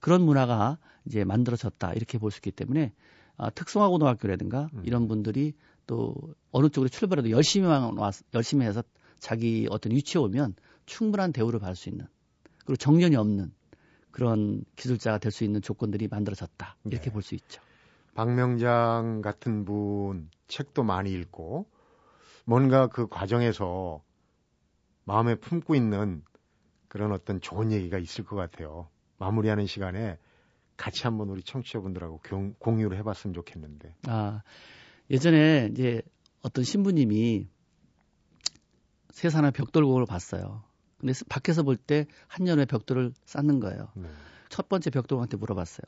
그런 0.00 0.22
문화가 0.22 0.78
이제 1.04 1.24
만들어졌다 1.24 1.92
이렇게 1.92 2.16
볼 2.18 2.30
수 2.30 2.38
있기 2.38 2.52
때문에 2.52 2.92
아, 3.36 3.50
특성화고등학교라든가 3.50 4.68
음. 4.72 4.82
이런 4.84 5.08
분들이 5.08 5.52
또 5.86 6.14
어느 6.52 6.68
쪽으로 6.68 6.88
출발해도 6.88 7.30
열심히만 7.30 7.98
와 7.98 8.12
열심히 8.34 8.64
해서 8.66 8.82
자기 9.22 9.68
어떤 9.70 9.92
위치에 9.92 10.20
오면 10.20 10.56
충분한 10.84 11.32
대우를 11.32 11.60
받을 11.60 11.76
수 11.76 11.88
있는 11.88 12.06
그리고 12.64 12.76
정년이 12.76 13.14
없는 13.14 13.52
그런 14.10 14.64
기술자가 14.74 15.18
될 15.18 15.30
수 15.30 15.44
있는 15.44 15.62
조건들이 15.62 16.08
만들어졌다 16.08 16.76
이렇게 16.84 17.04
네. 17.04 17.12
볼수 17.12 17.36
있죠. 17.36 17.62
박명장 18.14 19.22
같은 19.22 19.64
분 19.64 20.28
책도 20.48 20.82
많이 20.82 21.12
읽고 21.12 21.66
뭔가 22.44 22.88
그 22.88 23.06
과정에서 23.06 24.02
마음에 25.04 25.36
품고 25.36 25.76
있는 25.76 26.22
그런 26.88 27.12
어떤 27.12 27.40
좋은 27.40 27.70
얘기가 27.70 27.98
있을 27.98 28.24
것 28.24 28.34
같아요. 28.34 28.88
마무리하는 29.18 29.66
시간에 29.66 30.18
같이 30.76 31.04
한번 31.04 31.28
우리 31.28 31.44
청취자분들하고 31.44 32.20
공유를 32.58 32.98
해봤으면 32.98 33.34
좋겠는데. 33.34 33.94
아 34.08 34.42
예전에 35.10 35.68
이제 35.70 36.02
어떤 36.42 36.64
신부님이 36.64 37.48
세산의 39.12 39.52
벽돌공을 39.52 40.06
봤어요. 40.06 40.62
근데 40.98 41.12
밖에서 41.28 41.62
볼 41.62 41.76
때 41.76 42.06
한년에 42.28 42.64
벽돌을 42.64 43.12
쌓는 43.24 43.60
거예요. 43.60 43.88
네. 43.94 44.08
첫 44.48 44.68
번째 44.68 44.90
벽돌한테 44.90 45.36
물어봤어요. 45.36 45.84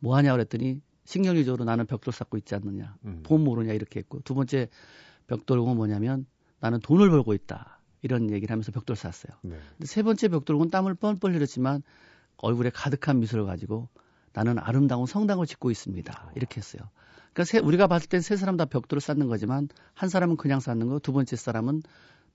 뭐 0.00 0.16
하냐 0.16 0.32
그랬더니 0.32 0.80
신경리적으로 1.04 1.64
나는 1.64 1.86
벽돌 1.86 2.12
쌓고 2.12 2.36
있지 2.38 2.54
않느냐. 2.54 2.96
음. 3.04 3.22
돈 3.24 3.42
모르냐 3.44 3.72
이렇게 3.72 4.00
했고 4.00 4.20
두 4.20 4.34
번째 4.34 4.68
벽돌공은 5.26 5.76
뭐냐면 5.76 6.26
나는 6.60 6.80
돈을 6.80 7.10
벌고 7.10 7.34
있다. 7.34 7.80
이런 8.02 8.30
얘기를 8.30 8.52
하면서 8.52 8.70
벽돌 8.72 8.96
쌓았어요. 8.96 9.36
네. 9.42 9.58
근데 9.76 9.86
세 9.86 10.02
번째 10.02 10.28
벽돌공은 10.28 10.70
땀을 10.70 10.94
뻘뻘 10.94 11.34
흘렸지만 11.34 11.82
얼굴에 12.36 12.70
가득한 12.70 13.18
미소를 13.20 13.44
가지고 13.46 13.88
나는 14.32 14.58
아름다운 14.58 15.06
성당을 15.06 15.46
짓고 15.46 15.70
있습니다. 15.70 16.32
이렇게 16.36 16.58
했어요. 16.58 16.82
그러니까 17.32 17.44
세, 17.44 17.58
우리가 17.58 17.86
봤을 17.88 18.08
땐 18.08 18.20
세 18.20 18.36
사람 18.36 18.56
다 18.56 18.64
벽돌을 18.64 19.00
쌓는 19.00 19.26
거지만 19.26 19.68
한 19.94 20.08
사람은 20.08 20.36
그냥 20.36 20.60
쌓는 20.60 20.88
거, 20.88 20.98
두 21.00 21.12
번째 21.12 21.36
사람은 21.36 21.82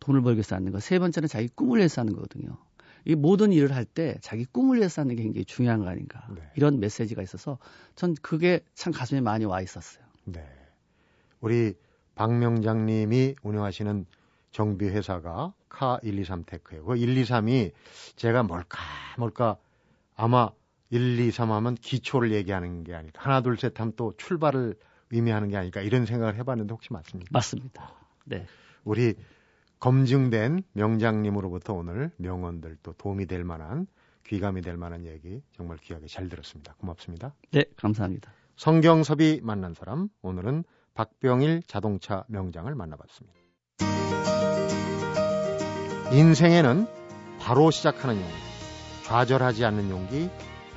돈을 0.03 0.21
벌기 0.21 0.37
위해서 0.37 0.55
하는 0.55 0.71
거, 0.71 0.79
세 0.79 0.99
번째는 0.99 1.27
자기 1.27 1.47
꿈을 1.47 1.77
위해서 1.77 2.01
하는 2.01 2.13
거거든요. 2.13 2.57
이 3.05 3.15
모든 3.15 3.51
일을 3.51 3.73
할 3.75 3.85
때 3.85 4.17
자기 4.21 4.45
꿈을 4.45 4.77
위해서 4.77 5.01
하는 5.01 5.15
게 5.15 5.23
굉장히 5.23 5.45
중요한 5.45 5.79
거 5.79 5.89
아닌가. 5.89 6.25
네. 6.33 6.41
이런 6.55 6.79
메시지가 6.79 7.21
있어서 7.21 7.57
전 7.95 8.15
그게 8.21 8.61
참 8.73 8.93
가슴에 8.93 9.21
많이 9.21 9.45
와 9.45 9.61
있었어요. 9.61 10.03
네. 10.25 10.45
우리 11.41 11.73
박명장님이 12.15 13.35
운영하시는 13.43 14.05
정비 14.51 14.87
회사가 14.87 15.53
카 15.67 15.99
123 16.03 16.43
테크예요. 16.45 16.85
그 16.85 16.95
123이 16.95 17.71
제가 18.15 18.43
뭘까 18.43 18.79
뭘까 19.17 19.57
아마 20.15 20.49
1, 20.91 21.19
2, 21.19 21.31
3 21.31 21.51
하면 21.51 21.75
기초를 21.75 22.31
얘기하는 22.31 22.83
게 22.83 22.93
아닐까. 22.93 23.21
하나, 23.23 23.41
둘, 23.41 23.57
셋 23.57 23.79
하면 23.79 23.93
또 23.95 24.13
출발을 24.15 24.75
의미하는 25.09 25.49
게 25.49 25.57
아닐까. 25.57 25.81
이런 25.81 26.05
생각을 26.05 26.35
해 26.35 26.43
봤는데 26.43 26.71
혹시 26.71 26.93
맞습니까? 26.93 27.29
맞습니다. 27.31 27.93
네. 28.25 28.45
우리 28.83 29.15
검증된 29.83 30.63
명장님으로부터 30.71 31.73
오늘 31.73 32.09
명언들 32.15 32.77
또 32.83 32.93
도움이 32.93 33.25
될 33.25 33.43
만한 33.43 33.85
귀감이 34.25 34.61
될 34.61 34.77
만한 34.77 35.05
얘기 35.05 35.41
정말 35.51 35.77
귀하게 35.77 36.07
잘 36.07 36.29
들었습니다. 36.29 36.73
고맙습니다. 36.77 37.33
네, 37.51 37.65
감사합니다. 37.75 38.31
성경섭이 38.55 39.41
만난 39.43 39.73
사람 39.73 40.07
오늘은 40.21 40.63
박병일 40.93 41.63
자동차 41.67 42.23
명장을 42.29 42.73
만나봤습니다. 42.73 43.37
인생에는 46.13 46.87
바로 47.41 47.69
시작하는 47.69 48.15
용기, 48.15 48.33
좌절하지 49.03 49.65
않는 49.65 49.89
용기, 49.89 50.29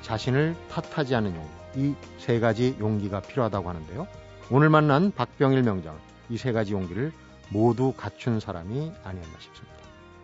자신을 0.02 0.56
탓하지 0.68 1.14
않는 1.14 1.36
용기, 1.36 1.50
이 1.76 1.94
세 2.18 2.40
가지 2.40 2.74
용기가 2.80 3.20
필요하다고 3.20 3.68
하는데요. 3.68 4.08
오늘 4.50 4.68
만난 4.68 5.12
박병일 5.12 5.62
명장, 5.62 5.96
이 6.28 6.36
세 6.36 6.50
가지 6.50 6.72
용기를 6.72 7.12
모두 7.50 7.92
갖춘 7.96 8.40
사람이 8.40 8.92
아니었나 9.04 9.38
싶습니다. 9.40 9.76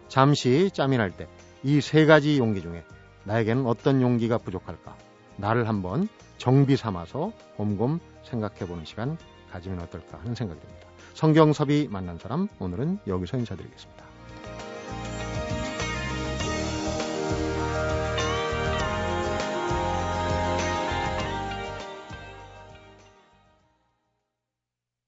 잠시 0.08 0.70
짬이 0.72 0.96
날 0.96 1.10
때 1.12 1.26
이 1.64 1.80
세 1.80 2.06
가지 2.06 2.38
용기 2.38 2.60
중에 2.60 2.82
나에게는 3.24 3.66
어떤 3.66 4.02
용기가 4.02 4.36
부족할까? 4.38 4.96
나를 5.36 5.68
한번 5.68 6.08
정비 6.38 6.76
삼아서 6.76 7.32
곰곰 7.56 8.00
생각해 8.24 8.66
보는 8.66 8.84
시간 8.84 9.16
가지면 9.52 9.78
어떨까 9.80 10.18
하는 10.18 10.34
생각이 10.34 10.60
듭니다. 10.60 10.88
성경섭이 11.14 11.86
만난 11.88 12.18
사람 12.18 12.48
오늘은 12.58 12.98
여기서 13.06 13.36
인사드리겠습니다. 13.38 14.04